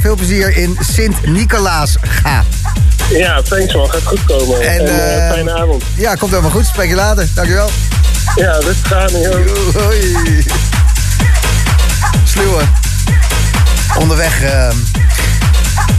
[0.00, 1.96] veel plezier in Sint-Nicolaas.
[2.00, 2.44] Ga.
[3.10, 4.60] Ja, thanks man, gaat goed komen.
[4.60, 5.82] En, En, fijne avond.
[5.94, 6.66] Ja, komt helemaal goed.
[6.66, 7.28] Spreek je later.
[7.34, 7.70] Dankjewel.
[8.36, 9.74] Ja, dat gaat joh.
[9.74, 10.44] Hoi.
[12.24, 12.62] Sluwe.
[13.98, 14.42] Onderweg.
[14.42, 14.76] ehm,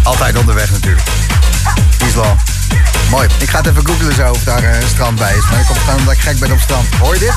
[0.04, 1.08] altijd onderweg natuurlijk.
[1.98, 2.42] Friesland.
[3.10, 3.28] Mooi.
[3.38, 5.44] Ik ga het even googlen zo of daar een strand bij is.
[5.50, 6.86] Maar dat komt gewoon omdat ik gek ben op strand.
[7.00, 7.34] Hoor je dit?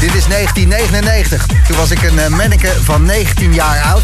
[0.00, 1.46] Dit is 1999.
[1.66, 4.02] Toen was ik een eh, manneke van 19 jaar oud.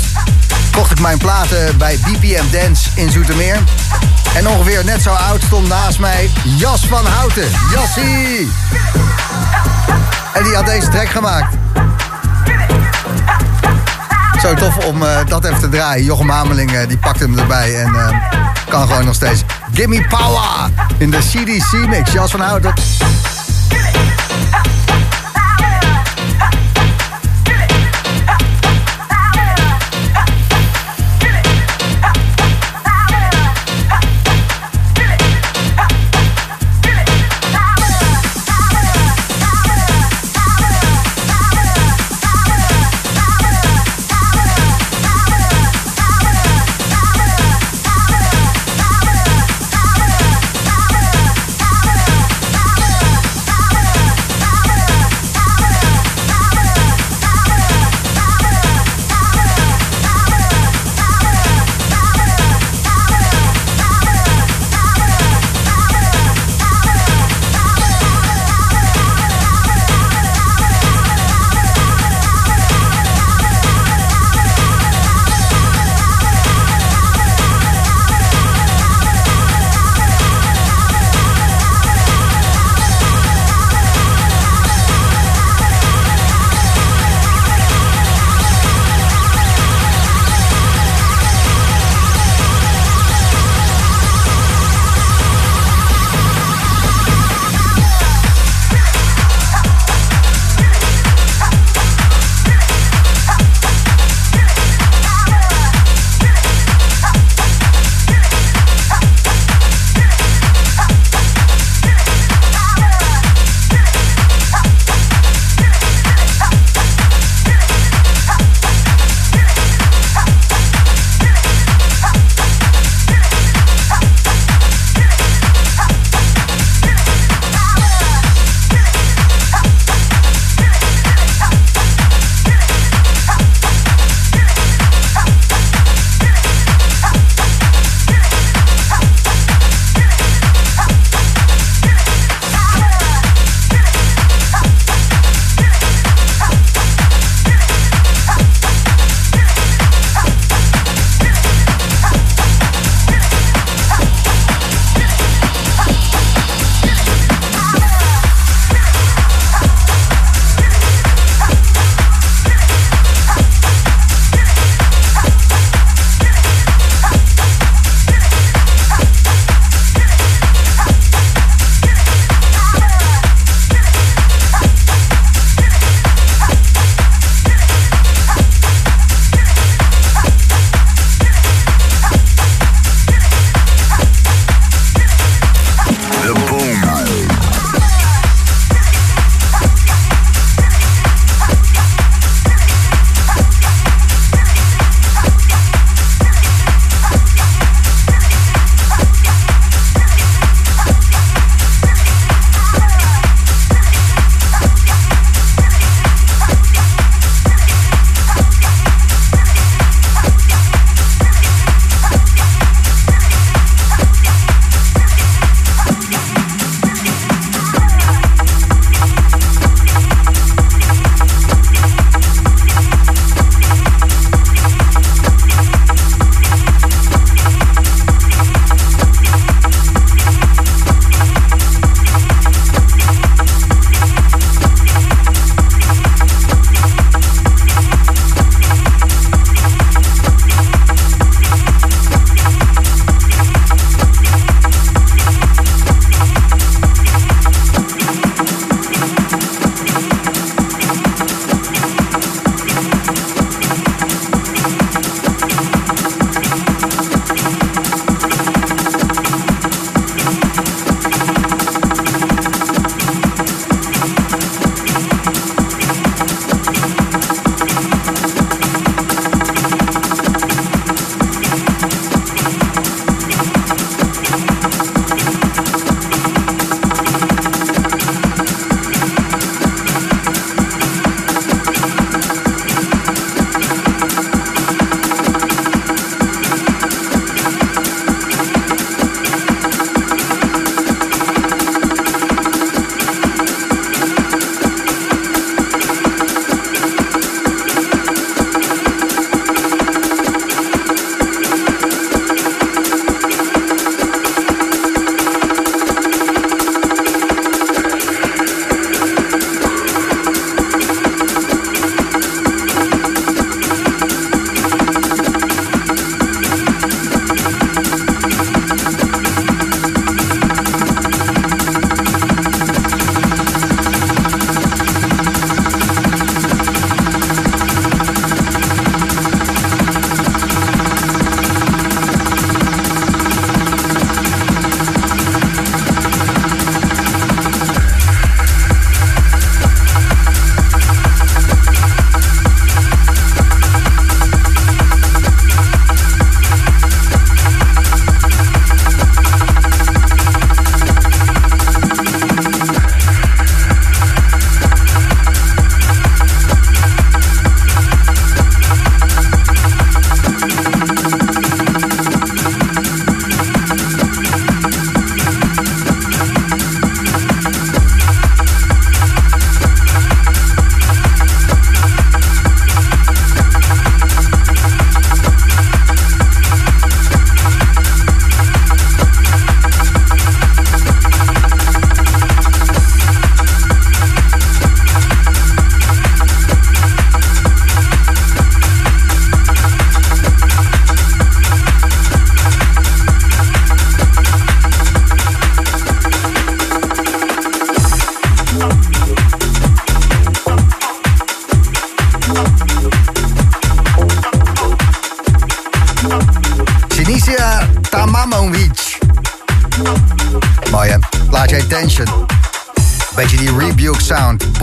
[0.73, 3.59] Kocht ik mijn platen bij BPM Dance in Zoetermeer.
[4.35, 7.49] En ongeveer net zo oud stond naast mij Jas van Houten.
[7.73, 8.49] Jassie!
[10.33, 11.57] En die had deze track gemaakt.
[14.41, 16.05] Zo tof om eh, dat even te draaien.
[16.05, 18.09] Jochem Hameling eh, die pakt hem erbij en eh,
[18.69, 19.43] kan gewoon nog steeds.
[19.73, 22.13] Gimme power in de CDC mix.
[22.13, 22.73] Jas van Houten.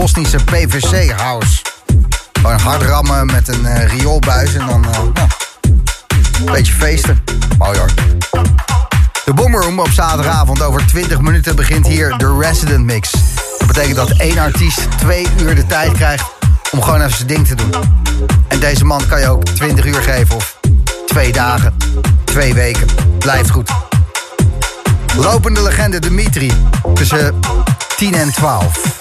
[0.01, 1.61] Bosnische PVC house.
[2.33, 4.85] Gewoon hard rammen met een eh, rioolbuis en dan...
[4.85, 5.27] eh, nou,
[6.39, 7.23] een beetje feesten.
[7.57, 7.89] Mooi hoor.
[9.25, 13.11] De Boomroom op zaterdagavond over 20 minuten begint hier de Resident Mix.
[13.57, 16.25] Dat betekent dat één artiest twee uur de tijd krijgt
[16.71, 17.71] om gewoon even zijn ding te doen.
[18.47, 20.59] En deze man kan je ook 20 uur geven of
[21.05, 21.73] twee dagen,
[22.23, 22.87] twee weken.
[23.17, 23.69] Blijft goed.
[25.17, 26.51] Lopende legende Dimitri
[26.93, 27.39] tussen
[27.97, 29.00] 10 en 12.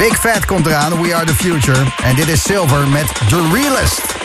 [0.00, 1.84] Big Fat komt eraan, We Are The Future.
[2.02, 4.19] En dit is Silver met The Realist.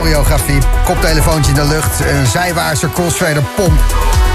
[0.00, 0.58] Choreografie.
[0.84, 2.00] Koptelefoontje in de lucht.
[2.00, 3.80] Een zijwaartse crossfader pomp.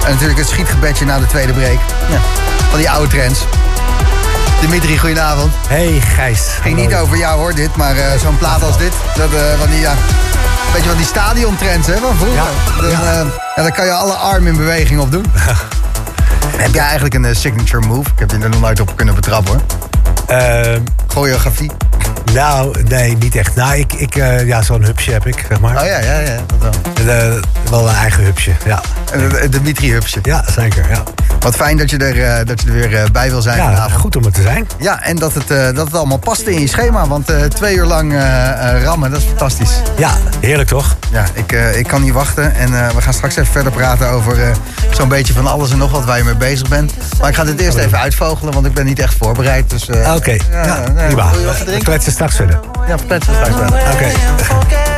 [0.06, 1.80] En natuurlijk het schietgebedje na de tweede break.
[2.10, 2.20] Ja,
[2.70, 3.40] van die oude trends.
[4.62, 5.54] Dimitri, goedenavond.
[5.68, 6.42] Hey Gijs.
[6.62, 7.76] Ging niet over jou hoor, dit.
[7.76, 8.92] Maar eh, zo'n plaat als dit.
[9.16, 9.94] Dat, eh, van die, ja,
[10.74, 12.42] weet je wat die stadiontrends hè, van vroeger.
[12.82, 12.98] Dan, Ja.
[12.98, 13.26] eh,
[13.56, 15.26] ja, dan kan je alle armen in beweging op doen.
[16.64, 18.10] heb jij eigenlijk een signature move?
[18.10, 20.38] Ik heb je er nog nooit op kunnen betrappen hoor.
[20.38, 21.72] Ehm, Choreografie.
[22.34, 23.56] Nou, nee, niet echt.
[23.56, 25.80] Nou, ik, ik eh, ja, zo'n hupsje heb ik, zeg maar.
[25.82, 26.36] Oh ja, ja, ja.
[26.60, 27.16] Dat wel.
[27.16, 27.34] Eh,
[27.70, 28.82] wel een eigen hupsje, ja.
[29.12, 30.20] En het Dimitri-hupsje.
[30.22, 31.04] Ja, zeker, ja.
[31.40, 34.02] Wat fijn dat je er, eh, dat je er weer bij wil zijn Ja, vanavond.
[34.02, 34.68] goed om er te zijn.
[34.80, 37.08] Ja, en dat het, dat het allemaal past in je schema.
[37.08, 38.14] Want twee uur lang
[38.84, 39.72] rammen, dat is fantastisch.
[39.98, 40.96] Ja, heerlijk toch?
[41.12, 42.56] Ja, ik, ik kan niet wachten.
[42.56, 44.38] En we gaan straks even verder praten over
[45.00, 46.94] zo'n beetje van alles en nog wat waar je mee bezig bent.
[47.20, 49.70] Maar ik ga dit eerst even uitvogelen, want ik ben niet echt voorbereid.
[49.70, 51.84] Dus, eh, Oké, ja, ja, We drinken?
[51.84, 52.60] kletsen straks verder.
[52.88, 53.94] Ja, kletsen we straks verder.
[53.94, 54.88] Oké.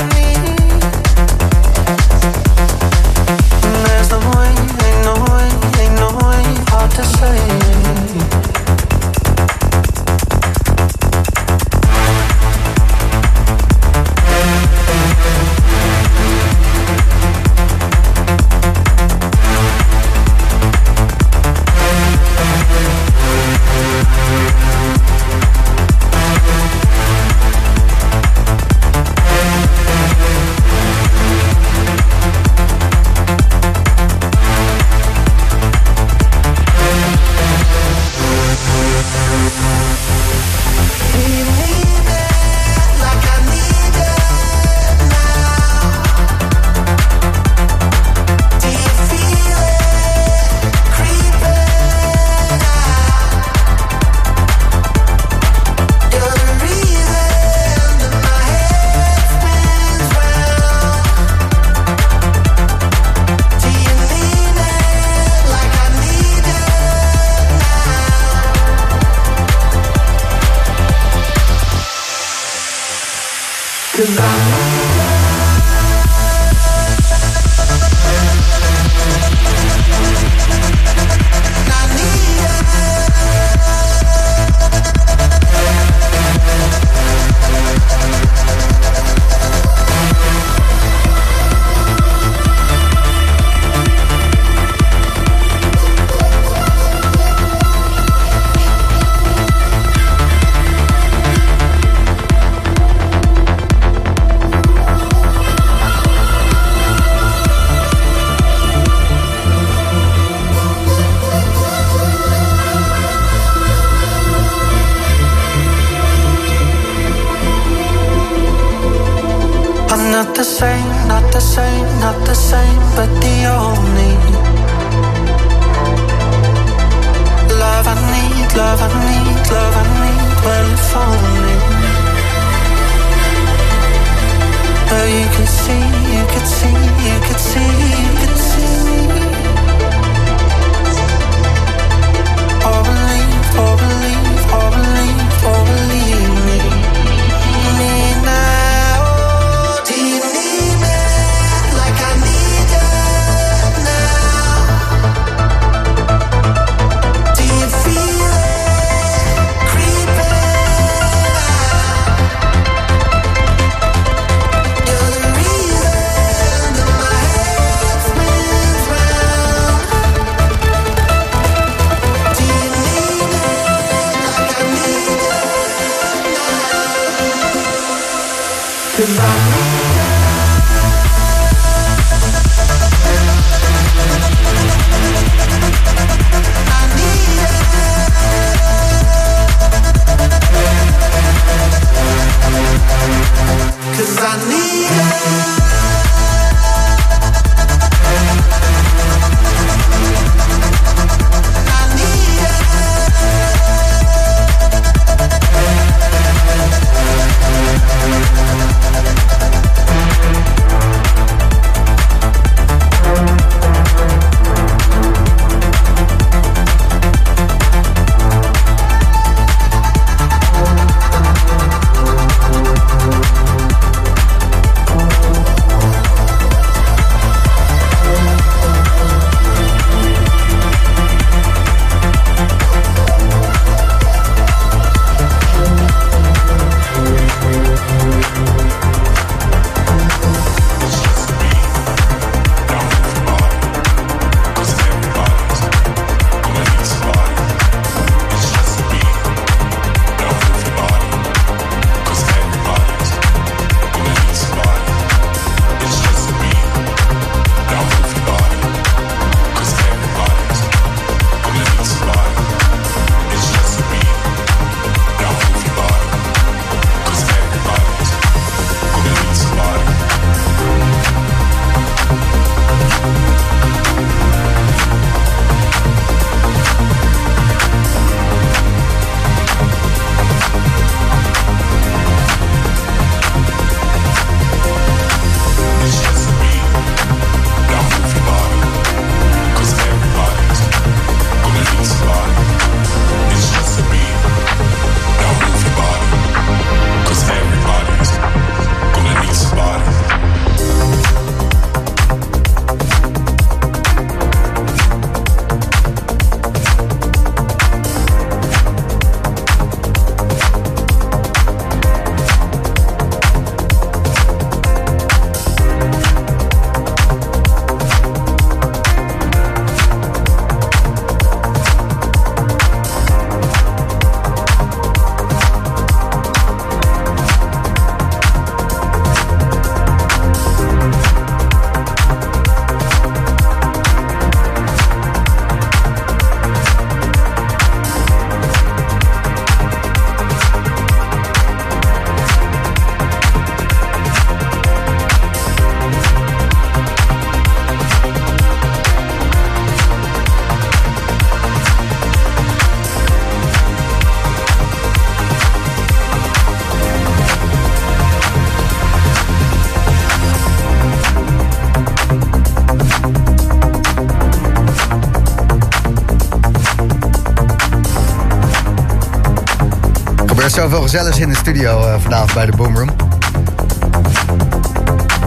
[370.72, 372.90] zoveel gezelligs in de studio eh, vanavond bij de Boomroom.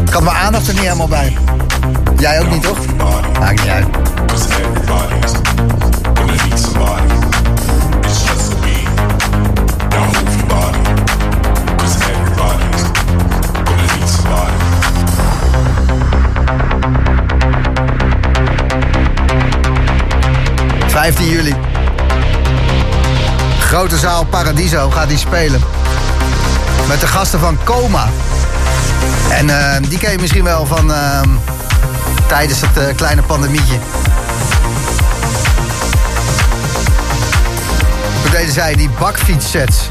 [0.07, 1.37] Ik had mijn aandacht er niet helemaal bij.
[2.17, 2.79] Jij ook niet, toch?
[3.41, 3.87] Maakt niet uit.
[20.89, 21.74] ...15 juli.
[23.75, 25.61] Grote zaal Paradiso gaat hij spelen.
[26.89, 28.09] Met de gasten van Coma.
[29.31, 30.93] En eh, die ken je misschien wel van...
[30.93, 31.21] eh,
[32.27, 33.79] tijdens het eh, kleine pandemietje.
[38.23, 39.89] Toen deden zij die bakfietssets.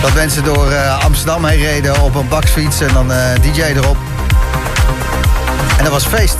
[0.00, 3.96] Dat mensen door eh, Amsterdam heen reden op een bakfiets en dan eh, DJ erop.
[5.76, 6.36] En dat was feest.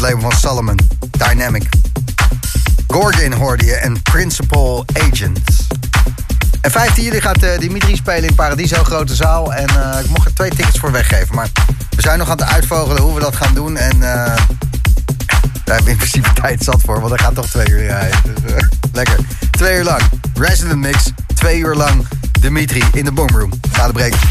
[0.00, 0.78] Het van Solomon.
[1.10, 1.68] Dynamic.
[2.86, 5.66] Gorgon hoorde je en Principal Agents.
[6.60, 9.54] En 15 juli gaat eh, Dimitri spelen in Paradiso, grote zaal.
[9.54, 11.34] En eh, ik mocht er twee tickets voor weggeven.
[11.34, 11.48] Maar
[11.90, 13.76] we zijn nog aan het uitvogelen hoe we dat gaan doen.
[13.76, 14.36] En eh,
[15.64, 17.00] daar hebben we in tijd zat voor.
[17.00, 18.20] Want er gaat toch twee uur rijden.
[18.44, 19.18] Dus, lekker.
[19.50, 20.02] Twee uur lang.
[20.34, 21.12] Resident Mix.
[21.34, 22.06] Twee uur lang
[22.40, 23.50] Dimitri in de Boomroom.
[23.76, 24.30] Na de break.